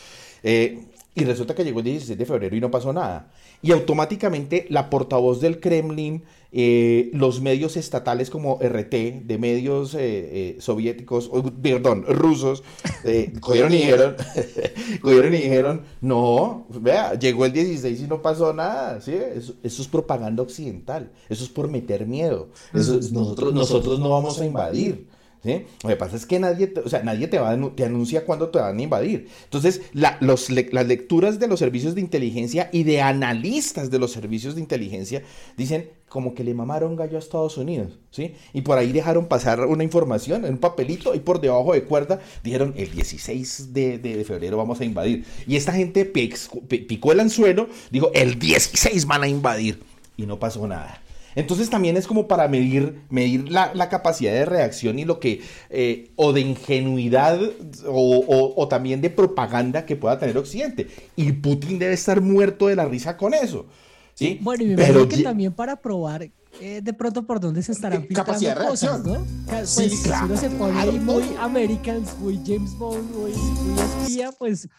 [0.43, 3.31] Eh, y resulta que llegó el 16 de febrero y no pasó nada.
[3.61, 9.99] Y automáticamente la portavoz del Kremlin, eh, los medios estatales como RT, de medios eh,
[10.01, 12.63] eh, soviéticos, perdón, rusos,
[13.05, 14.15] eh, cogieron y dijeron,
[15.01, 18.99] cogieron y dijeron, no, vea, llegó el 16 y no pasó nada.
[18.99, 19.13] ¿sí?
[19.13, 22.49] Eso, eso es propaganda occidental, eso es por meter miedo.
[22.73, 25.07] Eso nosotros, nosotros no vamos a invadir.
[25.45, 25.65] ¿Sí?
[25.83, 28.49] Lo que pasa es que nadie, te, o sea, nadie te, va te anuncia cuándo
[28.49, 29.29] te van a invadir.
[29.43, 34.55] Entonces, los, las lecturas de los servicios de inteligencia y de analistas de los servicios
[34.55, 35.21] de inteligencia
[35.55, 38.35] dicen como que le mamaron gallo a Estados Unidos, ¿sí?
[38.53, 42.21] Y por ahí dejaron pasar una información en un papelito y por debajo de cuerda
[42.43, 45.25] dijeron el 16 de, de, de febrero vamos a invadir.
[45.45, 49.83] Y esta gente picó el anzuelo, dijo el 16 van a invadir
[50.15, 51.04] y no pasó nada.
[51.35, 55.41] Entonces también es como para medir, medir la, la capacidad de reacción y lo que,
[55.69, 57.39] eh, o de ingenuidad
[57.87, 60.87] o, o, o, también de propaganda que pueda tener Occidente.
[61.15, 63.65] Y Putin debe estar muerto de la risa con eso.
[64.13, 64.39] ¿sí?
[64.41, 66.29] Bueno, y me Pero que también para probar
[66.61, 69.25] eh, de pronto por dónde se estarán capacidad de cosas, ¿no?
[69.47, 73.79] Pues, sí, claro, si uno se pone ahí muy Americans, muy James Bond, muy, muy
[73.79, 74.69] espía, pues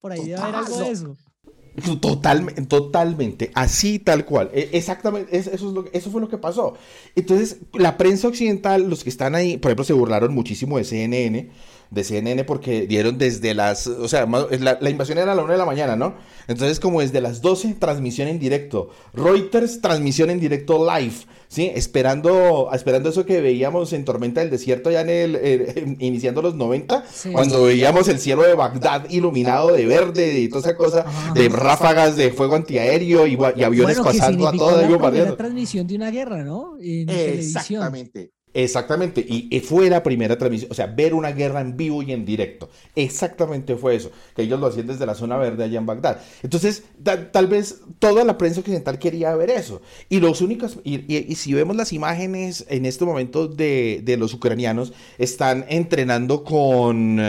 [0.00, 1.16] por ahí debe haber algo de eso.
[2.00, 4.50] Totalmente, totalmente, así tal cual.
[4.54, 6.74] E, exactamente, eso, es lo, eso fue lo que pasó.
[7.14, 11.50] Entonces, la prensa occidental, los que están ahí, por ejemplo, se burlaron muchísimo de CNN,
[11.90, 15.52] de CNN porque dieron desde las, o sea, la, la, invasión era a la 1
[15.52, 16.14] de la mañana, ¿no?
[16.48, 18.90] Entonces como desde las 12, transmisión en directo.
[19.14, 21.14] Reuters, transmisión en directo live,
[21.48, 21.70] ¿sí?
[21.74, 26.54] Esperando, esperando eso que veíamos en Tormenta del Desierto ya en el, eh, iniciando los
[26.54, 27.64] 90, sí, cuando sí.
[27.64, 31.34] veíamos el cielo de Bagdad iluminado de verde y toda esa cosa, Ajá.
[31.34, 35.36] de ráfagas de fuego antiaéreo y, y aviones bueno, pasando a todo el bombardeando.
[35.36, 36.76] transmisión de una guerra, ¿no?
[36.80, 38.12] En Exactamente.
[38.12, 38.35] Televisión.
[38.58, 42.24] Exactamente, y fue la primera transmisión, o sea, ver una guerra en vivo y en
[42.24, 42.70] directo.
[42.94, 46.22] Exactamente fue eso, que ellos lo hacían desde la zona verde allá en Bagdad.
[46.42, 49.82] Entonces, ta, tal vez toda la prensa occidental quería ver eso.
[50.08, 54.16] Y los únicos, y, y, y si vemos las imágenes en este momento de, de
[54.16, 57.20] los ucranianos, están entrenando con,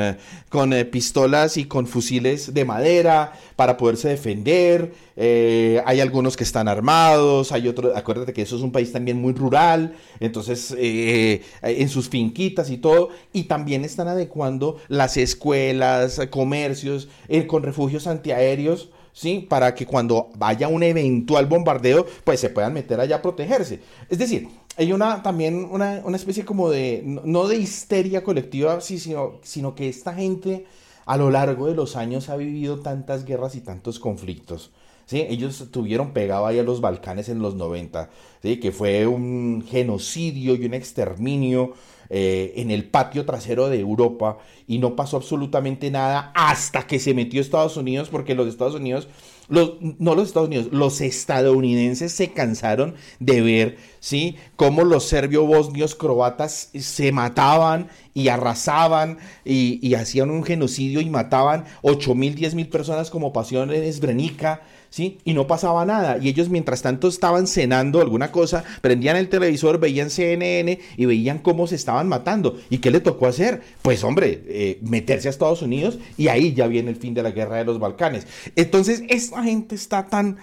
[0.48, 5.07] con eh, pistolas y con fusiles de madera para poderse defender.
[5.20, 9.20] Eh, hay algunos que están armados, hay otros, acuérdate que eso es un país también
[9.20, 16.22] muy rural, entonces eh, en sus finquitas y todo, y también están adecuando las escuelas,
[16.30, 18.92] comercios, eh, con refugios antiaéreos.
[19.12, 19.48] ¿sí?
[19.50, 23.80] Para que cuando vaya un eventual bombardeo, pues se puedan meter allá a protegerse.
[24.08, 24.48] Es decir,
[24.78, 29.74] hay una también una, una especie como de, no de histeria colectiva, sí, sino, sino
[29.74, 30.68] que esta gente
[31.08, 34.72] a lo largo de los años ha vivido tantas guerras y tantos conflictos.
[35.10, 38.10] Ellos estuvieron pegados ahí a los Balcanes en los 90,
[38.42, 38.58] ¿sí?
[38.58, 41.74] que fue un genocidio y un exterminio
[42.10, 47.14] eh, en el patio trasero de Europa y no pasó absolutamente nada hasta que se
[47.14, 49.08] metió Estados Unidos, porque los Estados Unidos
[49.50, 54.36] los, no los Estados Unidos, los estadounidenses se cansaron de ver, ¿sí?
[54.56, 62.16] Cómo los serbio-bosnios croatas se mataban y arrasaban y, hacían un genocidio y mataban 8
[62.16, 65.20] mil, 10 mil personas como pasó en Srebrenica, ¿sí?
[65.24, 66.18] Y no pasaba nada.
[66.18, 71.40] Y ellos mientras tanto estaban cenando alguna cosa, prendían el televisor, veían CNN y veían
[71.40, 72.58] cómo se estaban matando.
[72.70, 73.62] ¿Y qué le tocó hacer?
[73.82, 77.32] Pues hombre, eh, meterse a Estados Unidos y ahí ya viene el fin de la
[77.32, 78.28] guerra de los Balcanes.
[78.56, 80.38] Entonces, esta gente está tan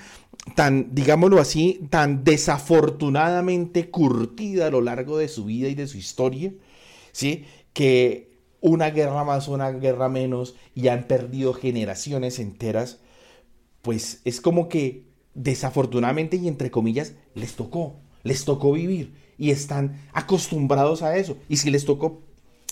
[0.54, 5.96] tan, digámoslo así, tan desafortunadamente curtida a lo largo de su vida y de su
[5.96, 6.52] historia,
[7.12, 7.46] ¿sí?
[7.72, 8.30] Que
[8.60, 12.98] una guerra más, una guerra menos, y han perdido generaciones enteras
[13.84, 15.04] pues es como que
[15.34, 21.36] desafortunadamente y entre comillas les tocó, les tocó vivir y están acostumbrados a eso.
[21.50, 22.22] Y si les tocó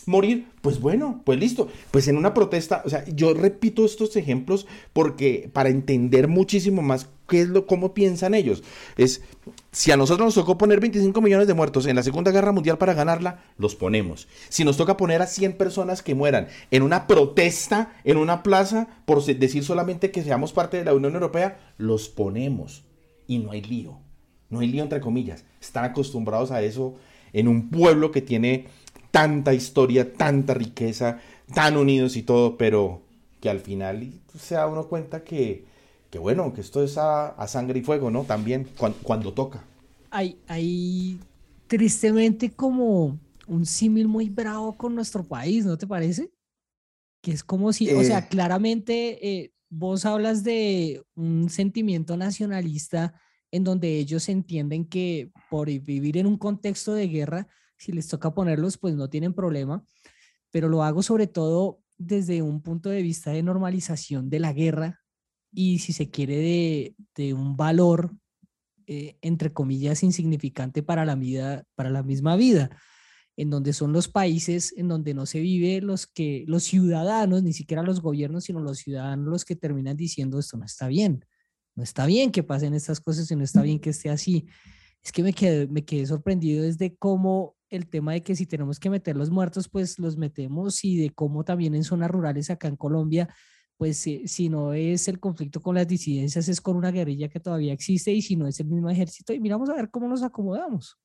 [0.07, 1.69] morir, pues bueno, pues listo.
[1.91, 7.09] Pues en una protesta, o sea, yo repito estos ejemplos porque para entender muchísimo más
[7.29, 8.63] qué es lo, cómo piensan ellos.
[8.97, 9.23] Es,
[9.71, 12.79] si a nosotros nos tocó poner 25 millones de muertos en la Segunda Guerra Mundial
[12.79, 14.29] para ganarla, los ponemos.
[14.49, 18.89] Si nos toca poner a 100 personas que mueran en una protesta, en una plaza,
[19.07, 22.85] por decir solamente que seamos parte de la Unión Europea, los ponemos.
[23.27, 23.99] Y no hay lío.
[24.51, 25.45] No hay lío entre comillas.
[25.61, 26.97] Están acostumbrados a eso
[27.33, 28.67] en un pueblo que tiene
[29.13, 31.21] tanta historia, tanta riqueza,
[31.55, 33.03] tan unidos y todo, pero
[33.41, 35.65] que al final se da uno cuenta que,
[36.11, 38.25] que bueno, que esto es a, a sangre y fuego, ¿no?
[38.25, 39.63] También cuando, cuando toca.
[40.11, 41.21] Hay, hay
[41.69, 46.31] tristemente como un símil muy bravo con nuestro país, ¿no te parece?
[47.21, 47.97] Que es como si, eh...
[47.97, 53.15] o sea, claramente eh, vos hablas de un sentimiento nacionalista
[53.51, 57.49] en donde ellos entienden que por vivir en un contexto de guerra,
[57.83, 59.85] si les toca ponerlos, pues no tienen problema,
[60.53, 65.01] pero lo hago sobre todo desde un punto de vista de normalización de la guerra
[65.53, 68.13] y si se quiere de, de un valor,
[68.87, 72.71] eh, entre comillas, insignificante para la, vida, para la misma vida,
[73.37, 77.53] en donde son los países en donde no se vive los que los ciudadanos, ni
[77.53, 81.25] siquiera los gobiernos, sino los ciudadanos los que terminan diciendo esto no está bien,
[81.75, 84.47] no está bien que pasen estas cosas y no está bien que esté así.
[85.03, 88.79] Es que me quedé, me quedé sorprendido desde cómo el tema de que si tenemos
[88.79, 92.69] que meter los muertos, pues los metemos y de cómo también en zonas rurales acá
[92.69, 93.35] en Colombia,
[93.79, 97.73] pues si, no es el conflicto con las disidencias, es con una guerrilla que todavía
[97.73, 100.99] existe y si no es el mismo ejército, y miramos a ver cómo nos acomodamos.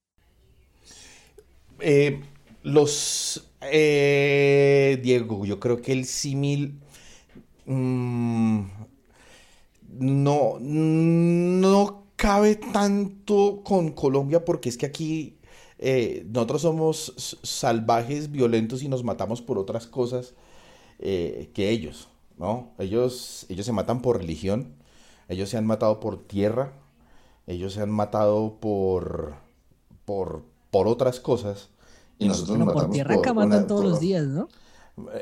[1.80, 2.22] Eh,
[2.64, 6.82] los eh, Diego, yo creo que el símil
[7.66, 8.62] mm,
[10.00, 15.38] no, no cabe tanto con Colombia porque es que aquí
[15.78, 20.34] eh, nosotros somos salvajes, violentos y nos matamos por otras cosas
[21.00, 22.72] eh, que ellos, ¿no?
[22.80, 24.74] Ellos, ellos se matan por religión,
[25.30, 26.74] ellos se han matado por tierra,
[27.46, 29.36] ellos se han matado por,
[30.04, 31.70] por, por otras cosas.
[32.18, 34.50] Y nosotros bueno, por tierra acá matan todos los días, ¿no?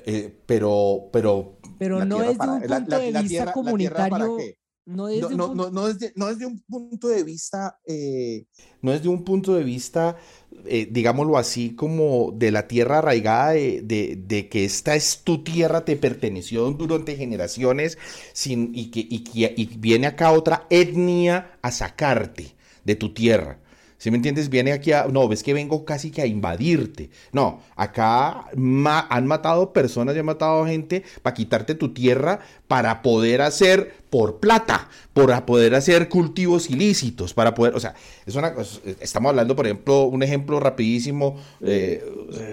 [0.06, 1.58] Eh, pero, pero...
[1.78, 4.38] Pero no es de un punto de vista comunitario
[4.86, 5.74] no, un...
[5.74, 8.46] no, es de, no es de un punto de vista, eh,
[8.82, 10.18] no es de un punto de vista,
[10.66, 15.44] eh, digámoslo así, como de la tierra arraigada, de, de, de, que esta es tu
[15.44, 17.98] tierra, te perteneció durante generaciones,
[18.34, 23.60] sin, y, que, y, y viene acá otra etnia a sacarte de tu tierra.
[23.98, 24.50] ¿Sí me entiendes?
[24.50, 25.08] Viene aquí a...
[25.08, 27.10] No, ves que vengo casi que a invadirte.
[27.32, 33.02] No, acá ma han matado personas y han matado gente para quitarte tu tierra para
[33.02, 37.76] poder hacer por plata, para poder hacer cultivos ilícitos, para poder...
[37.76, 38.54] O sea, es una...
[39.00, 42.04] Estamos hablando, por ejemplo, un ejemplo rapidísimo, eh,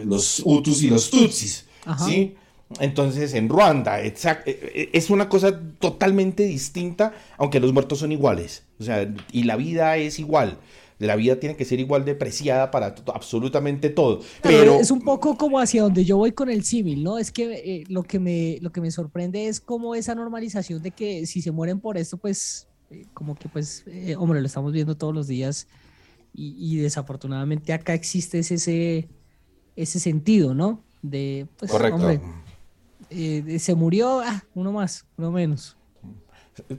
[0.05, 2.05] los Hutus y los Tutsis, Ajá.
[2.05, 2.36] ¿sí?
[2.80, 8.62] Entonces, en Ruanda, es una cosa totalmente distinta, aunque los muertos son iguales.
[8.80, 10.57] O sea, y la vida es igual
[11.07, 14.20] la vida tiene que ser igual de preciada para absolutamente todo.
[14.42, 17.18] Pero es un poco como hacia donde yo voy con el civil, ¿no?
[17.18, 20.90] Es que eh, lo, que me, lo que me sorprende es como esa normalización de
[20.90, 24.72] que si se mueren por esto, pues eh, como que pues, eh, hombre, lo estamos
[24.72, 25.66] viendo todos los días
[26.34, 29.09] y, y desafortunadamente acá existe ese,
[29.76, 30.82] ese sentido, ¿no?
[31.03, 31.96] De, pues, Correcto.
[31.96, 32.20] hombre,
[33.59, 35.76] se murió, ah, uno más, uno menos.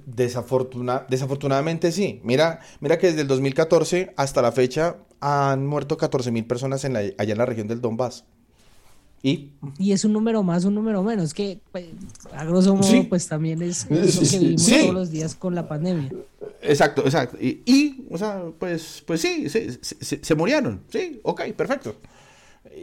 [0.05, 2.21] Desafortuna, desafortunadamente sí.
[2.24, 6.93] Mira, mira que desde el 2014 hasta la fecha han muerto 14 mil personas en
[6.93, 8.26] la, allá en la región del Donbass.
[9.26, 9.51] ¿Y?
[9.80, 11.86] y es un número más, un número menos, que pues,
[12.36, 13.05] a grosso modo sí.
[13.07, 14.80] pues también es, es lo que vivimos sí.
[14.82, 16.11] todos los días con la pandemia.
[16.61, 17.38] Exacto, exacto.
[17.39, 20.82] Y, y o sea, pues, pues sí, se, se, se, murieron.
[20.89, 21.95] Sí, ok, perfecto.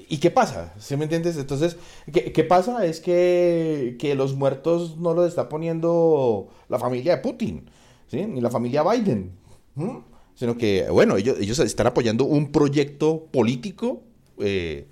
[0.09, 0.75] ¿Y qué pasa?
[0.79, 1.37] ¿Sí me entiendes?
[1.37, 1.77] Entonces,
[2.13, 2.85] ¿qué, qué pasa?
[2.85, 7.71] Es que, que, los muertos no los está poniendo la familia de Putin,
[8.09, 8.27] ¿sí?
[8.27, 9.33] Ni la familia Biden.
[10.35, 14.03] Sino que, bueno, ellos, ellos están apoyando un proyecto político
[14.39, 14.87] eh,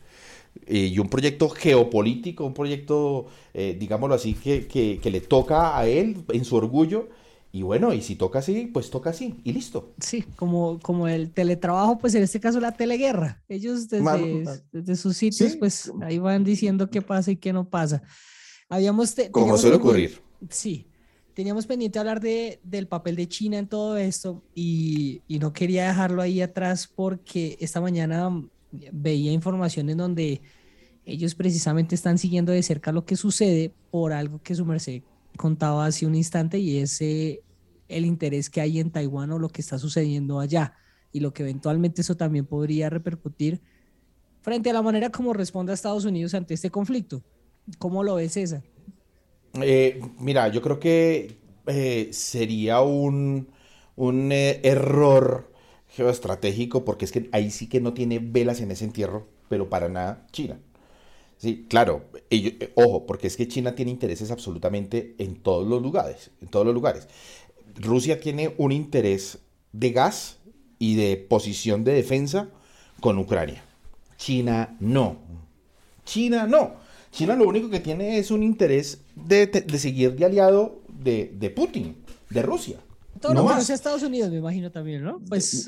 [0.66, 6.24] y un proyecto geopolítico, un proyecto, eh, digámoslo así, que, que le toca a él
[6.28, 7.08] en su orgullo
[7.50, 9.94] y bueno, y si toca así, pues toca así, y listo.
[9.98, 13.42] Sí, como, como el teletrabajo, pues en este caso la teleguerra.
[13.48, 15.56] Ellos desde, desde sus sitios, sí.
[15.58, 18.02] pues ahí van diciendo qué pasa y qué no pasa.
[18.68, 19.14] Habíamos...
[19.30, 20.20] Como suele ocurrir.
[20.50, 20.88] Sí,
[21.32, 25.88] teníamos pendiente hablar de, del papel de China en todo esto y, y no quería
[25.88, 28.30] dejarlo ahí atrás porque esta mañana
[28.92, 30.42] veía información en donde
[31.06, 35.02] ellos precisamente están siguiendo de cerca lo que sucede por algo que su merced
[35.38, 37.42] contaba hace un instante y es eh,
[37.88, 40.74] el interés que hay en Taiwán o lo que está sucediendo allá
[41.12, 43.62] y lo que eventualmente eso también podría repercutir
[44.42, 47.22] frente a la manera como responde a Estados Unidos ante este conflicto.
[47.78, 48.62] ¿Cómo lo ves, César?
[49.62, 53.48] Eh, mira, yo creo que eh, sería un,
[53.96, 55.52] un eh, error
[55.88, 59.88] geoestratégico porque es que ahí sí que no tiene velas en ese entierro, pero para
[59.88, 60.60] nada China.
[61.38, 65.80] Sí, claro, ellos, eh, ojo, porque es que China tiene intereses absolutamente en todos los
[65.80, 67.06] lugares, en todos los lugares.
[67.76, 69.38] Rusia tiene un interés
[69.72, 70.38] de gas
[70.80, 72.48] y de posición de defensa
[73.00, 73.62] con Ucrania.
[74.16, 75.18] China no.
[76.04, 76.74] China no.
[77.12, 81.50] China lo único que tiene es un interés de, de seguir de aliado de, de,
[81.50, 81.96] Putin,
[82.30, 82.78] de Rusia.
[83.20, 85.20] Todo no lo que no sea Estados Unidos, me imagino también, ¿no?
[85.28, 85.66] Pues...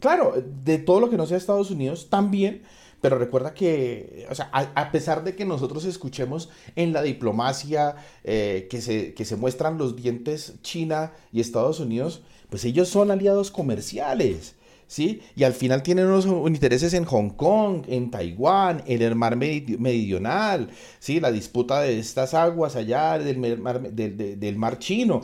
[0.00, 2.62] Claro, de todo lo que no sea Estados Unidos también,
[3.00, 8.66] pero recuerda que, o sea, a, pesar de que nosotros escuchemos en la diplomacia eh,
[8.70, 13.50] que, se, que se muestran los dientes China y Estados Unidos, pues ellos son aliados
[13.50, 14.54] comerciales.
[14.90, 15.20] ¿Sí?
[15.36, 20.70] Y al final tienen unos intereses en Hong Kong, en Taiwán, en el mar meridional,
[20.98, 21.20] ¿sí?
[21.20, 25.20] La disputa de estas aguas allá del mar, del, del mar chino.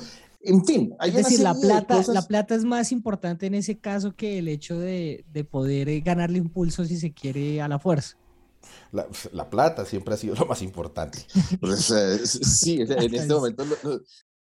[0.47, 4.15] En fin, hay es decir, la plata, la plata es más importante en ese caso
[4.15, 8.19] que el hecho de, de poder eh, ganarle impulso si se quiere a la fuerza.
[8.93, 11.19] La, la, plata siempre ha sido lo más importante.
[11.61, 13.77] Pues, eh, sí, en este momento lo,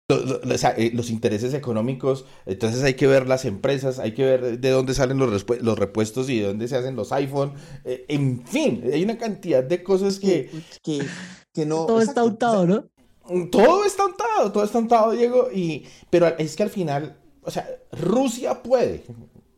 [0.09, 4.71] lo, eh, los intereses económicos, entonces hay que ver las empresas, hay que ver de
[4.71, 7.53] dónde salen los, los repuestos y de dónde se hacen los iPhone,
[7.85, 10.51] eh, en fin, hay una cantidad de cosas que,
[10.83, 11.05] que,
[11.53, 11.85] que no...
[11.85, 12.89] Todo está untado, ¿no?
[13.51, 17.68] Todo está untado, todo está untado, Diego, y, pero es que al final, o sea,
[17.93, 19.05] Rusia puede,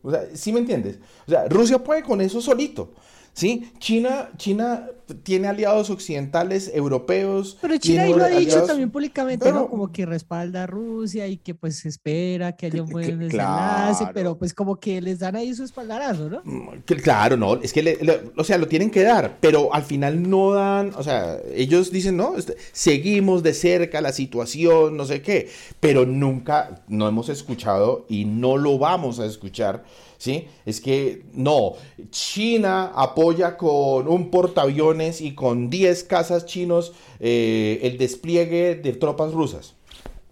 [0.01, 0.99] o sea, ¿sí me entiendes?
[1.27, 2.91] O sea, Rusia puede con eso solito.
[3.33, 3.71] ¿sí?
[3.79, 4.89] China, China
[5.23, 7.57] tiene aliados occidentales, europeos.
[7.61, 9.69] Pero China ahí lo ha dicho también públicamente, ¿no?
[9.69, 14.37] Como que respalda a Rusia y que pues espera que haya un buen desenlace, pero
[14.37, 16.41] pues como que les dan ahí su espaldarazo, ¿no?
[16.43, 17.97] Mm, claro, no, es que,
[18.37, 22.17] o sea, lo tienen que dar, pero al final no dan, o sea, ellos dicen,
[22.17, 25.49] no, este, seguimos de cerca la situación, no sé qué,
[25.79, 29.83] pero nunca, no hemos escuchado y no lo vamos a escuchar
[30.21, 30.47] ¿sí?
[30.67, 31.73] Es que no,
[32.11, 39.33] China apoya con un portaaviones y con 10 casas chinos eh, el despliegue de tropas
[39.33, 39.75] rusas.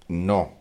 [0.07, 0.53] No.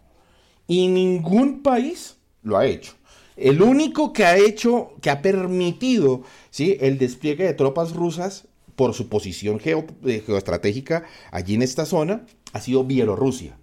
[0.67, 2.95] Y ningún país lo ha hecho.
[3.37, 6.77] El único que ha hecho, que ha permitido ¿sí?
[6.81, 12.61] el despliegue de tropas rusas por su posición eh, geoestratégica allí en esta zona, ha
[12.61, 13.59] sido Bielorrusia.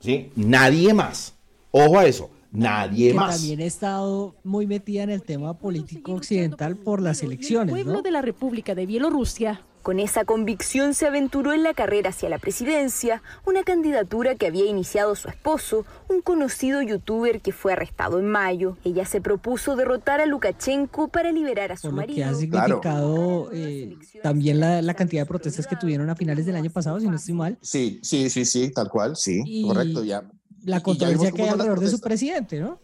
[0.00, 0.30] ¿sí?
[0.36, 1.34] Nadie más.
[1.70, 3.36] Ojo a eso nadie que más.
[3.36, 7.74] También ha estado muy metida en el tema político occidental por las elecciones.
[7.74, 9.62] El pueblo de la República de Bielorrusia.
[9.82, 14.64] Con esa convicción se aventuró en la carrera hacia la presidencia, una candidatura que había
[14.64, 18.78] iniciado su esposo, un conocido youtuber que fue arrestado en mayo.
[18.82, 22.16] Ella se propuso derrotar a Lukashenko para liberar a su marido.
[22.16, 26.70] Que ha significado eh, también la, cantidad de protestas que tuvieron a finales del año
[26.70, 27.58] pasado, si no estoy mal.
[27.60, 30.24] Sí, sí, sí, sí, tal cual, sí, correcto, ya
[30.64, 32.78] la controversia que hay alrededor de su presidente, ¿no?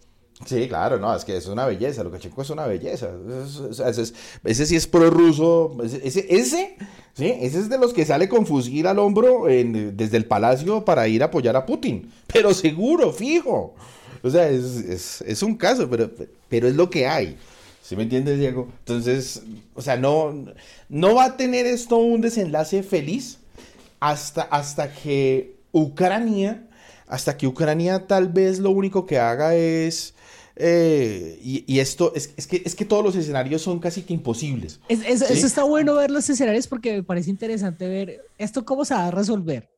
[0.47, 3.11] Sí, claro, no, es que es una belleza, Lukashenko es una belleza.
[4.45, 6.77] ese, sí es pro-ruso, ese, ese,
[7.13, 7.35] ¿sí?
[7.41, 11.23] ese es de los que sale con fusil al hombro desde el palacio para ir
[11.23, 13.75] a apoyar a Putin, pero seguro, fijo.
[14.23, 16.11] O sea, es, un caso, pero,
[16.49, 17.37] pero es lo que hay.
[17.83, 18.69] ¿Sí me entiendes, Diego?
[18.79, 19.43] Entonces,
[19.75, 20.47] o sea, no,
[20.89, 23.39] no va a tener esto un desenlace feliz
[23.99, 26.67] hasta, hasta que Ucrania
[27.11, 30.15] hasta que Ucrania tal vez lo único que haga es...
[30.63, 34.79] Eh, y, esto es, que, es que todos los escenarios son casi que imposibles.
[34.89, 39.07] Eso está bueno ver los escenarios porque me parece interesante ver esto cómo se va
[39.07, 39.71] a resolver.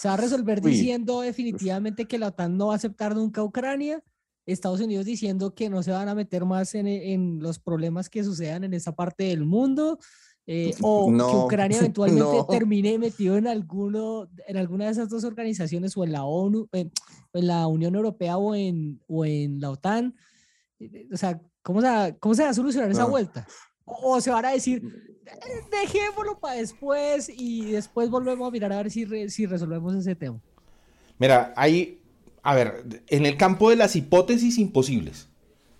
[0.00, 3.44] Se va a resolver diciendo definitivamente que la OTAN no va a aceptar nunca a
[3.44, 4.02] Ucrania.
[4.46, 8.24] Estados Unidos diciendo que no se van a meter más en, en los problemas que
[8.24, 9.98] sucedan en esa parte del mundo.
[10.46, 15.96] Eh, o que Ucrania eventualmente termine metido en alguno, en alguna de esas dos organizaciones,
[15.96, 16.92] o en la ONU, en,
[17.32, 20.14] la Unión Europea o en, o en la OTAN.
[20.78, 23.46] Eh, o sea, ¿cómo se, cómo se va a solucionar esa vuelta?
[23.84, 24.82] O, se van a decir,
[25.70, 30.40] dejémoslo para después y después volvemos a mirar a ver si, si resolvemos ese tema.
[31.18, 32.00] Mira, hay,
[32.42, 35.28] a ver, en el campo de las hipótesis imposibles.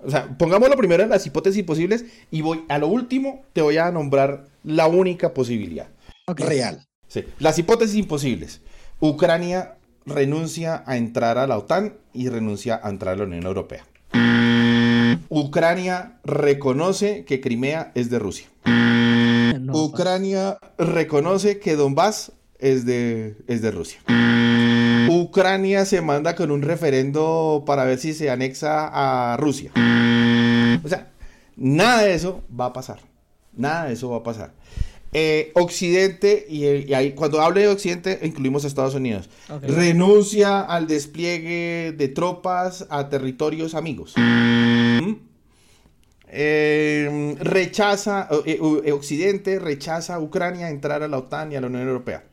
[0.04, 3.78] O sea, pongámoslo primero en las hipótesis posibles y voy a lo último te voy
[3.78, 5.88] a nombrar la única posibilidad.
[6.26, 6.86] Real.
[7.08, 7.24] Sí.
[7.38, 8.60] Las hipótesis imposibles.
[9.00, 9.76] Ucrania
[10.06, 13.84] renuncia a entrar a la OTAN y renuncia a entrar a la Unión Europea.
[15.28, 18.46] Ucrania reconoce que Crimea es de Rusia.
[19.72, 24.00] Ucrania reconoce que Donbass es de, es de Rusia.
[25.24, 29.70] Ucrania se manda con un referendo para ver si se anexa a Rusia.
[30.84, 31.08] O sea,
[31.56, 32.98] nada de eso va a pasar.
[33.56, 34.52] Nada de eso va a pasar.
[35.12, 39.30] Eh, Occidente, y, ahí, cuando hable de Occidente, incluimos a Estados Unidos,
[39.62, 44.14] renuncia al despliegue de tropas a territorios amigos.
[44.16, 45.12] ¿Mm?
[46.36, 48.58] Eh, rechaza, eh,
[48.92, 52.24] Occidente rechaza a Ucrania entrar a la OTAN y a la Unión Europea.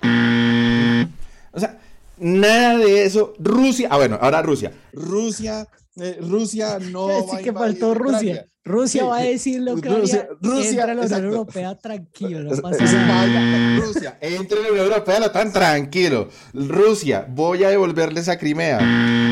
[1.54, 1.80] O sea,
[2.22, 3.34] Nada de eso.
[3.40, 4.72] Rusia, ah bueno, ahora Rusia.
[4.94, 5.68] Rusia,
[5.98, 8.48] eh, Rusia no va a que faltó Rusia.
[8.64, 12.62] Rusia va a decir lo que Rusia, Rusia entra a la Unión Europea tranquilo, no
[12.62, 13.80] pasa nada.
[13.80, 16.30] Rusia, entre en la Unión Europea, la tan tranquilo.
[16.54, 18.80] Rusia, voy a devolverles a Crimea.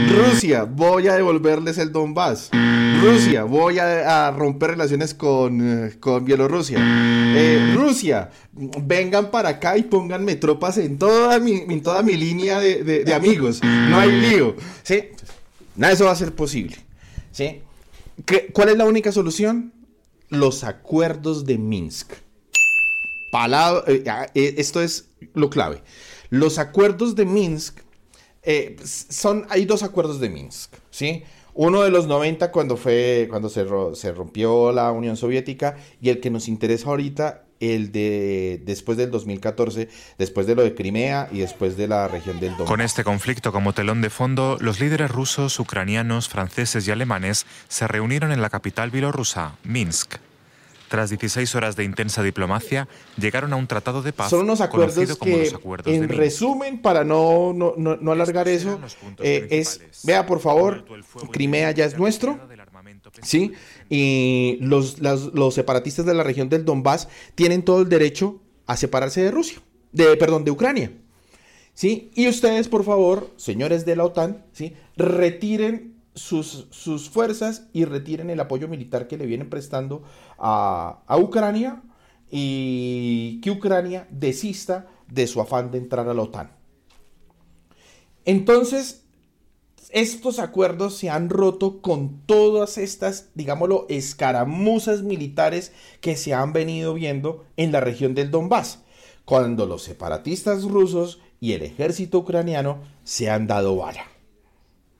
[0.10, 2.50] Rusia, voy a devolverles el Donbass.
[3.04, 6.80] Rusia, voy a, romper relaciones con, eh, con Bielorrusia.
[6.82, 12.60] Eh, Rusia, vengan para acá y pónganme tropas en toda mi, en toda mi línea
[12.60, 13.62] de, de amigos.
[13.64, 14.56] No hay lío.
[14.82, 15.04] ¿Sí?
[15.80, 16.76] Nada de eso va a ser posible.
[17.32, 17.62] ¿Sí?
[18.52, 19.74] ¿Cuál es la única solución?
[20.28, 22.12] Los acuerdos de Minsk.
[23.88, 24.04] Eh,
[24.36, 25.82] eh, esto es lo clave.
[26.30, 27.80] Los acuerdos de Minsk
[28.44, 31.24] eh, son, hay dos acuerdos de Minsk, ¿sí?
[31.54, 33.64] Uno de los 90 cuando fue, cuando se,
[34.12, 39.90] rompió la Unión Soviética y el que nos interesa ahorita el de después del 2014,
[40.18, 42.68] después de lo de Crimea y después de la región del Donbass.
[42.68, 47.88] Con este conflicto como telón de fondo, los líderes rusos, ucranianos, franceses y alemanes se
[47.88, 50.16] reunieron en la capital bielorrusa, Minsk.
[50.90, 54.96] Tras 16 horas de intensa diplomacia, llegaron a un tratado de paz Son unos acuerdos
[54.96, 58.80] conocido como que, los acuerdos en de resumen, para no, no, no, no alargar eso,
[59.20, 60.84] eh, es, vea por favor,
[61.32, 62.40] Crimea ya es nuestro,
[63.22, 63.54] ¿sí?
[63.90, 68.78] Y los, las- los separatistas de la región del Donbass tienen todo el derecho a
[68.78, 69.60] separarse de Rusia,
[69.92, 70.92] de, perdón, de Ucrania,
[71.74, 72.12] ¿sí?
[72.16, 74.74] Y ustedes, por favor, señores de la OTAN, ¿sí?
[74.96, 80.04] Retiren sus, sus fuerzas y retiren el apoyo militar que le vienen prestando
[80.38, 81.82] a, a Ucrania
[82.30, 86.52] y que Ucrania desista de su afán de entrar a la OTAN.
[88.26, 89.06] Entonces,
[89.90, 96.94] estos acuerdos se han roto con todas estas, digámoslo, escaramuzas militares que se han venido
[96.94, 98.80] viendo en la región del Donbass,
[99.26, 104.06] cuando los separatistas rusos y el ejército ucraniano se han dado vara.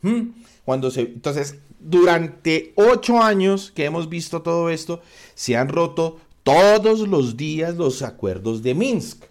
[0.02, 0.30] ¿Mm?
[0.66, 5.02] Cuando se, entonces, durante ocho años que hemos visto todo esto,
[5.36, 9.26] se han roto todos los días los acuerdos de Minsk.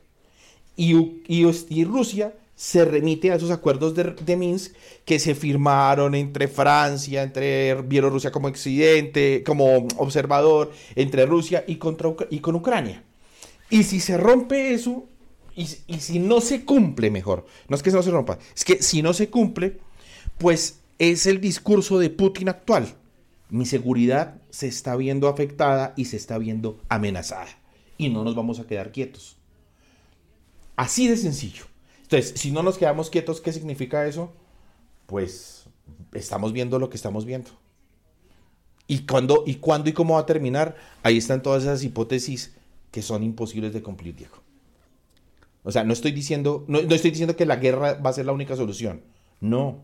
[0.77, 6.49] Y, y Rusia se remite a esos acuerdos de, de Minsk que se firmaron entre
[6.49, 13.05] Francia, entre Bielorrusia como accidente, como observador, entre Rusia y, contra, y con Ucrania.
[13.71, 15.07] Y si se rompe eso,
[15.55, 18.83] y, y si no se cumple mejor, no es que no se rompa, es que
[18.83, 19.79] si no se cumple,
[20.37, 22.93] pues es el discurso de Putin actual.
[23.51, 27.57] Mi seguridad se está viendo afectada y se está viendo amenazada.
[27.99, 29.37] Y no nos vamos a quedar quietos.
[30.75, 31.67] Así de sencillo.
[32.11, 34.33] Entonces, si no nos quedamos quietos, ¿qué significa eso?
[35.05, 35.67] Pues
[36.15, 37.51] estamos viendo lo que estamos viendo.
[38.87, 40.75] ¿Y cuándo y, cuándo y cómo va a terminar?
[41.03, 42.55] Ahí están todas esas hipótesis
[42.91, 44.37] que son imposibles de cumplir, Diego.
[45.65, 48.25] O sea, no estoy diciendo, no, no estoy diciendo que la guerra va a ser
[48.25, 49.03] la única solución.
[49.41, 49.77] No.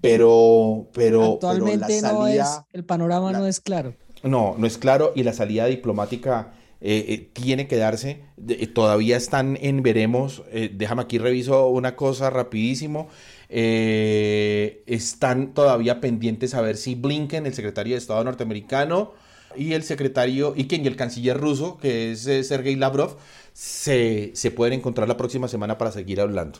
[0.00, 3.94] Pero, pero, Actualmente pero la no salida- es, el panorama no es claro.
[4.22, 8.22] no, no es claro y la salida diplomática eh, eh, tiene que darse.
[8.48, 10.42] Eh, todavía están en veremos.
[10.72, 13.08] déjame aquí reviso una cosa rapidísimo.
[13.48, 19.12] Están todavía pendientes a ver si Blinken, el secretario de Estado norteamericano,
[19.56, 23.16] y el secretario, y quien y el canciller ruso, que es Sergei Lavrov,
[23.52, 26.58] se, se pueden encontrar la próxima semana para seguir hablando.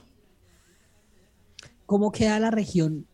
[1.87, 3.07] ¿Cómo queda la región?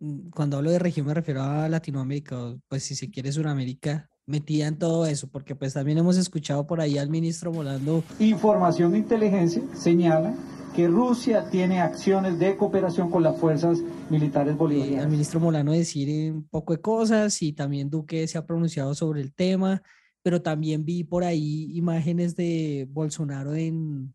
[0.00, 4.66] Mm, Cuando hablo de región me refiero a Latinoamérica, pues si se quiere Sudamérica, metida
[4.66, 8.98] en todo eso, porque pues también hemos escuchado por ahí al ministro volando Información de
[8.98, 10.34] inteligencia señala
[10.74, 13.78] que Rusia tiene acciones de cooperación con las fuerzas
[14.10, 15.08] militares al bolivarianas.
[15.08, 19.32] ministro Molano decir un poco de cosas y también Duque se ha pronunciado sobre el
[19.32, 19.82] tema,
[20.22, 24.14] pero también vi por ahí imágenes de Bolsonaro en,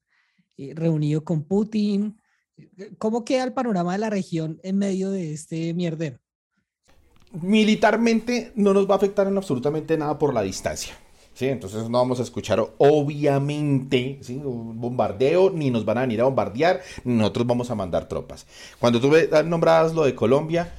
[0.57, 2.17] eh, reunido con Putin.
[2.99, 6.19] ¿Cómo queda el panorama de la región en medio de este mierdero?
[7.33, 10.93] Militarmente no nos va a afectar en absolutamente nada por la distancia.
[11.33, 11.47] ¿sí?
[11.47, 16.81] Entonces no vamos a escuchar obviamente un bombardeo, ni nos van a venir a bombardear,
[17.03, 18.45] ni nosotros vamos a mandar tropas.
[18.79, 20.73] Cuando tú ve- nombrabas lo de Colombia,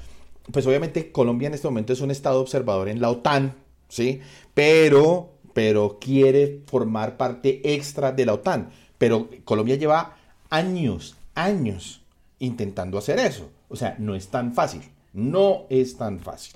[0.50, 3.54] pues obviamente Colombia en este momento es un estado observador en la OTAN,
[3.88, 4.20] ¿sí?
[4.54, 8.70] Pero, pero quiere formar parte extra de la OTAN.
[8.98, 10.16] Pero Colombia lleva
[10.50, 12.02] años, años
[12.38, 13.50] intentando hacer eso.
[13.68, 14.82] O sea, no es tan fácil.
[15.12, 16.54] No es tan fácil.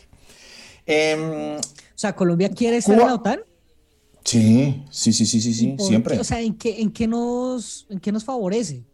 [0.87, 3.41] Em, O sea, ¿Colombia quiere estar en la OTAN?
[4.25, 6.15] Sí, sí, sí, sí, sí, ¿Y sí, siempre.
[6.15, 6.19] qué?
[6.19, 8.85] O sea, ¿en qué, en qué nos, en qué nos favorece?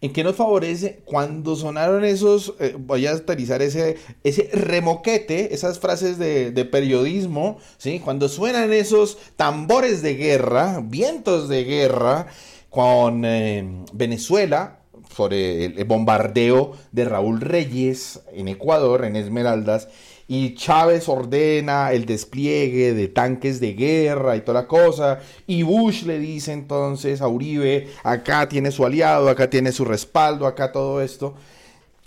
[0.00, 1.00] ¿En qué nos favorece?
[1.06, 7.58] Cuando sonaron esos, eh, voy a utilizar ese, ese remoquete, esas frases de, de periodismo,
[7.78, 8.00] ¿sí?
[8.00, 12.26] Cuando suenan esos tambores de guerra, vientos de guerra,
[12.68, 14.80] con eh, Venezuela,
[15.16, 19.88] por el, el bombardeo de Raúl Reyes en Ecuador, en Esmeraldas,
[20.26, 26.04] y Chávez ordena el despliegue de tanques de guerra y toda la cosa, y Bush
[26.04, 31.02] le dice entonces a Uribe, acá tiene su aliado, acá tiene su respaldo, acá todo
[31.02, 31.34] esto.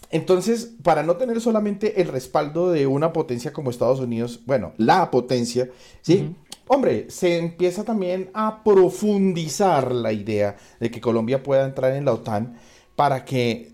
[0.10, 5.12] Entonces, para no tener solamente el respaldo de una potencia como Estados Unidos, bueno, la
[5.12, 5.70] potencia,
[6.02, 6.34] ¿sí?
[6.70, 12.14] Hombre, se empieza también a profundizar la idea de que Colombia pueda entrar en la
[12.14, 12.58] OTAN
[12.98, 13.72] para que,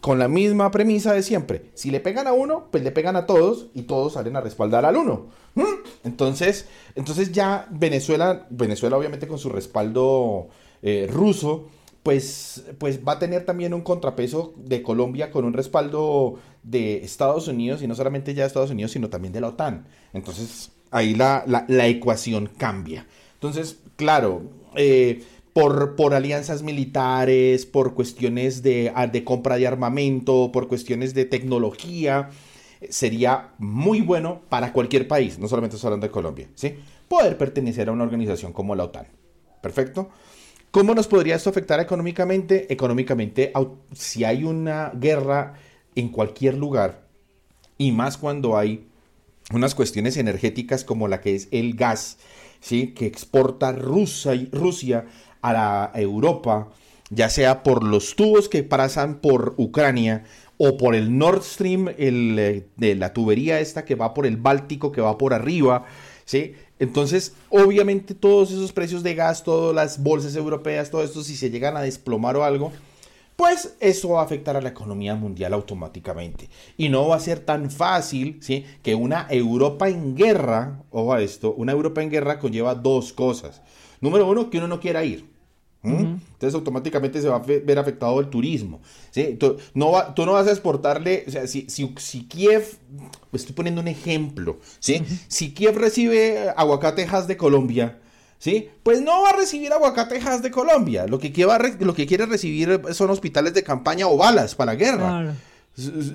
[0.00, 3.26] con la misma premisa de siempre, si le pegan a uno, pues le pegan a
[3.26, 5.26] todos y todos salen a respaldar al uno.
[5.56, 5.64] ¿Mm?
[6.04, 10.48] Entonces, entonces ya Venezuela, Venezuela obviamente con su respaldo
[10.82, 11.68] eh, ruso,
[12.04, 17.48] pues, pues va a tener también un contrapeso de Colombia con un respaldo de Estados
[17.48, 19.86] Unidos, y no solamente ya de Estados Unidos, sino también de la OTAN.
[20.12, 23.06] Entonces, ahí la, la- la ecuación cambia.
[23.34, 24.42] Entonces, claro,
[24.76, 25.24] eh,
[25.96, 32.30] por, alianzas militares, por cuestiones de, de, compra de armamento, por cuestiones de tecnología,
[32.88, 36.76] sería muy bueno para cualquier país, no solamente estoy hablando de Colombia, ¿sí?
[37.08, 39.06] poder pertenecer a una organización como la OTAN.
[39.60, 40.10] ¿Perfecto?
[40.70, 42.72] ¿Cómo nos podría esto afectar económicamente?
[42.72, 43.52] Económicamente,
[43.92, 45.54] si hay una guerra
[45.96, 47.02] en cualquier lugar,
[47.78, 48.86] y más cuando hay
[49.52, 52.18] unas cuestiones energéticas como la que es el gas,
[52.60, 52.88] ¿sí?
[52.88, 55.06] que exporta Rusia, Rusia
[55.42, 56.68] a la Europa,
[57.10, 60.24] ya sea por los tubos que pasan por Ucrania
[60.58, 64.36] o por el Nord Stream, el, eh, de la tubería esta que va por el
[64.36, 65.86] Báltico, que va por arriba,
[66.24, 66.54] ¿sí?
[66.80, 71.50] Entonces, obviamente todos esos precios de gas, todas las bolsas europeas, todo esto, si se
[71.50, 72.72] llegan a desplomar o algo,
[73.38, 76.48] pues eso va a afectar a la economía mundial automáticamente.
[76.76, 78.66] Y no va a ser tan fácil, ¿sí?
[78.82, 83.62] Que una Europa en guerra, ojo a esto, una Europa en guerra conlleva dos cosas.
[84.00, 85.24] Número uno, que uno no quiera ir.
[85.82, 88.80] Entonces automáticamente se va a ver afectado el turismo.
[89.10, 89.36] ¿sí?
[89.38, 92.78] Tú, no tú no vas a exportarle, o sea, si, si, Kiev,
[93.32, 95.02] estoy poniendo un ejemplo, ¿sí?
[95.28, 97.98] si Kiev recibe aguacatejas de Colombia,
[98.38, 98.68] ¿sí?
[98.82, 101.06] pues no va a recibir aguacatejas de Colombia.
[101.06, 104.78] Lo que, quiere, lo que quiere recibir son hospitales de campaña o balas para la
[104.78, 105.34] guerra.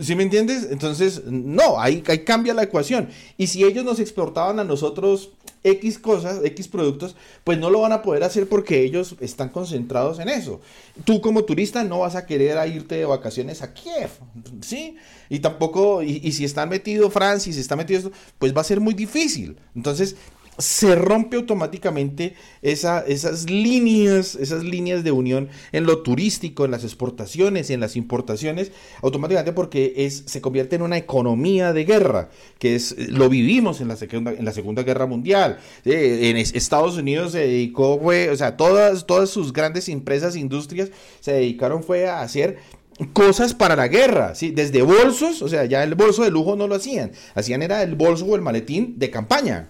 [0.02, 0.68] ¿Sí me entiendes?
[0.70, 3.08] Entonces, no, ahí, cambia la ecuación.
[3.38, 5.30] Y si ellos nos exportaban a nosotros
[5.64, 10.20] X cosas, X productos, pues no lo van a poder hacer porque ellos están concentrados
[10.20, 10.60] en eso.
[11.06, 14.10] Tú como turista no vas a querer irte de vacaciones a Kiev,
[14.62, 14.98] ¿sí?
[15.30, 18.66] Y tampoco, y, y si están metido Francia, si está metido esto, pues va a
[18.66, 19.58] ser muy difícil.
[19.76, 20.18] Entonces,
[20.58, 27.70] se rompe automáticamente esas líneas, esas líneas de unión en lo turístico, en las exportaciones,
[27.70, 32.30] en las importaciones, automáticamente porque es, se convierte en una economía de guerra,
[32.60, 35.60] que es, lo vivimos en la Segunda, en la segunda Guerra Mundial.
[35.86, 40.90] en Estados Unidos se dedicó, o sea, todas, todas sus grandes empresas, industrias,
[41.20, 42.58] se dedicaron fue a hacer
[43.14, 44.52] cosas para la guerra, ¿sí?
[44.52, 47.96] Desde bolsos, o sea, ya el bolso de lujo no lo hacían, hacían era el
[47.96, 49.70] bolso o el maletín de campaña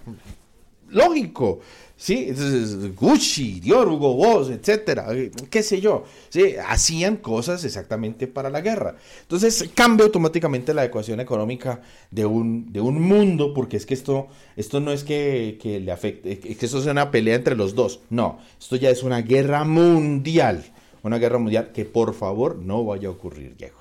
[0.94, 1.60] lógico.
[1.96, 2.26] ¿sí?
[2.28, 5.06] Entonces, Gucci, Dior, Hugo Boss, etcétera,
[5.50, 6.54] qué sé yo, ¿sí?
[6.66, 8.96] Hacían cosas exactamente para la guerra.
[9.22, 11.80] Entonces, cambia automáticamente la ecuación económica
[12.10, 15.92] de un, de un mundo, porque es que esto, esto no es que, que le
[15.92, 19.22] afecte, es que esto sea una pelea entre los dos, no, esto ya es una
[19.22, 20.64] guerra mundial,
[21.02, 23.78] una guerra mundial que por favor no vaya a ocurrir, Diego.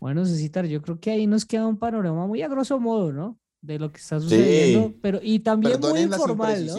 [0.00, 3.38] Bueno, Cecitar, yo creo que ahí nos queda un panorama muy a grosso modo, ¿no?
[3.64, 6.78] De lo que está sucediendo, pero y también muy informal, ¿no?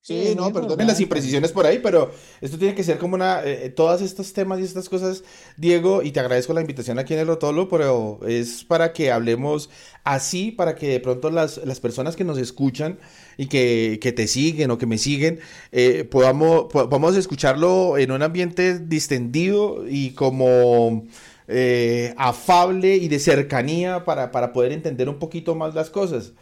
[0.00, 3.66] Sí, no, perdonen las imprecisiones por ahí, pero esto tiene que ser como una, eh,
[3.66, 5.22] eh, todas estos temas y estas cosas,
[5.58, 9.68] Diego, y te agradezco la invitación aquí en el Otolo, pero es para que hablemos
[10.04, 12.98] así, para que de pronto las, las personas que nos escuchan
[13.36, 15.40] y que, que te siguen o que me siguen,
[15.72, 21.04] eh, podamos, podamos escucharlo en un ambiente distendido y como
[21.48, 26.32] eh, afable y de cercanía para, para, poder entender un poquito más las cosas.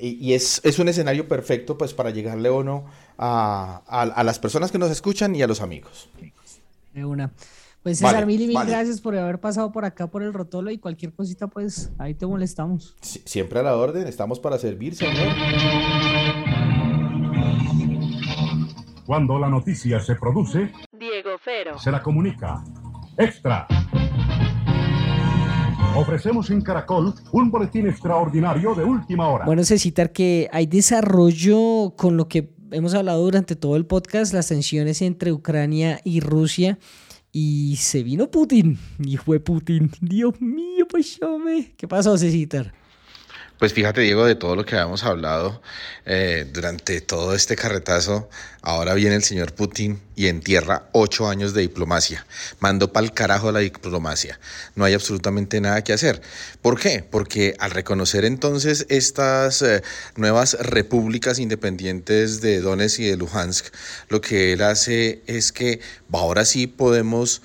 [0.00, 2.84] Y, es, es, un escenario perfecto pues para llegarle o no
[3.16, 6.10] a, a, las personas que nos escuchan y a los amigos.
[6.92, 7.32] De una.
[7.82, 10.78] Pues César, mil y mil gracias por haber pasado por acá por el Rotolo y
[10.78, 12.96] cualquier cosita, pues ahí te molestamos.
[13.00, 15.34] siempre a la orden, estamos para servir, señor.
[19.06, 22.62] Cuando la noticia se produce, Diego Fero se la comunica.
[23.16, 23.66] Extra.
[25.98, 29.44] Ofrecemos en Caracol un boletín extraordinario de última hora.
[29.44, 34.48] Bueno, necesitar que hay desarrollo con lo que hemos hablado durante todo el podcast, las
[34.48, 36.78] tensiones entre Ucrania y Rusia.
[37.32, 38.78] Y se vino Putin.
[38.98, 39.90] Y fue Putin.
[40.00, 41.18] Dios mío, pues
[41.76, 42.72] ¿Qué pasó, Cecitar?
[43.58, 45.60] Pues fíjate, Diego, de todo lo que habíamos hablado
[46.06, 48.30] eh, durante todo este carretazo,
[48.62, 52.24] ahora viene el señor Putin y entierra ocho años de diplomacia.
[52.60, 54.38] Mandó pa'l carajo la diplomacia.
[54.76, 56.22] No hay absolutamente nada que hacer.
[56.62, 57.02] ¿Por qué?
[57.02, 59.82] Porque al reconocer entonces estas eh,
[60.14, 63.74] nuevas repúblicas independientes de Donetsk y de Luhansk,
[64.08, 65.80] lo que él hace es que
[66.12, 67.42] ahora sí podemos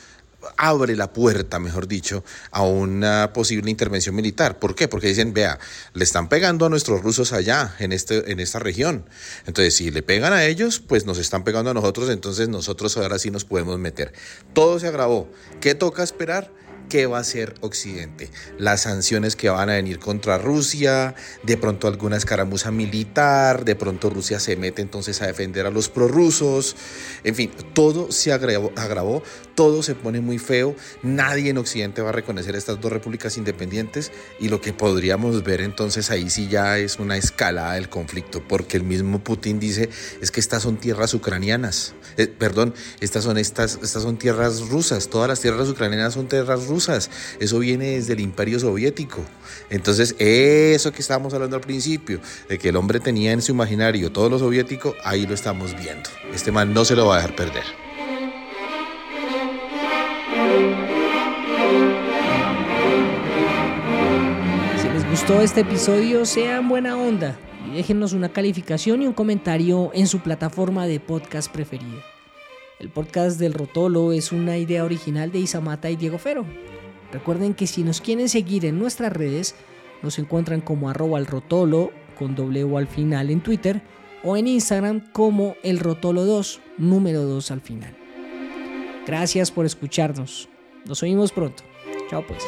[0.58, 4.60] abre la puerta, mejor dicho, a una posible intervención militar.
[4.60, 4.88] ¿Por qué?
[4.88, 5.60] Porque dicen, vea,
[5.94, 9.06] le están pegando a nuestros rusos allá, en, este, en esta región.
[9.46, 13.20] Entonces, si le pegan a ellos, pues nos están pegando a nosotros, entonces nosotros ahora
[13.20, 14.14] sí nos podemos meter.
[14.54, 15.30] Todo se agravó.
[15.62, 16.52] ¿Qué toca esperar?
[16.89, 18.30] ¿qué va a hacer Occidente?
[18.58, 24.10] Las sanciones que van a venir contra Rusia, de pronto alguna escaramuza militar, de pronto
[24.10, 26.76] Rusia se mete entonces a defender a los prorrusos,
[27.24, 29.24] en fin, todo se agravó, agravó,
[29.56, 34.12] todo se pone muy feo, nadie en Occidente va a reconocer estas dos repúblicas independientes
[34.39, 38.78] y lo que podríamos ver entonces ahí sí ya es una escalada del conflicto, porque
[38.78, 39.89] el mismo Putin dice
[40.22, 45.10] es que estas son tierras ucranianas, eh, perdón, estas son, estas, estas son tierras rusas,
[45.10, 49.24] todas las tierras ucranianas son tierras rusas, eso viene desde el imperio soviético.
[49.70, 54.12] Entonces, eso que estábamos hablando al principio, de que el hombre tenía en su imaginario
[54.12, 56.10] todo lo soviético, ahí lo estamos viendo.
[56.34, 57.93] Este man no se lo va a dejar perder.
[65.26, 70.19] Gustó este episodio, sean buena onda y déjenos una calificación y un comentario en su
[70.19, 72.03] plataforma de podcast preferida.
[72.78, 76.45] El podcast del Rotolo es una idea original de Isamata y Diego Fero.
[77.13, 79.55] Recuerden que si nos quieren seguir en nuestras redes,
[80.01, 83.82] nos encuentran como arroba el rotolo con o al final en Twitter
[84.26, 87.95] o en Instagram como el rotolo 2, número 2 al final.
[89.07, 90.49] Gracias por escucharnos.
[90.86, 91.63] Nos oímos pronto.
[92.09, 92.43] Chao pues.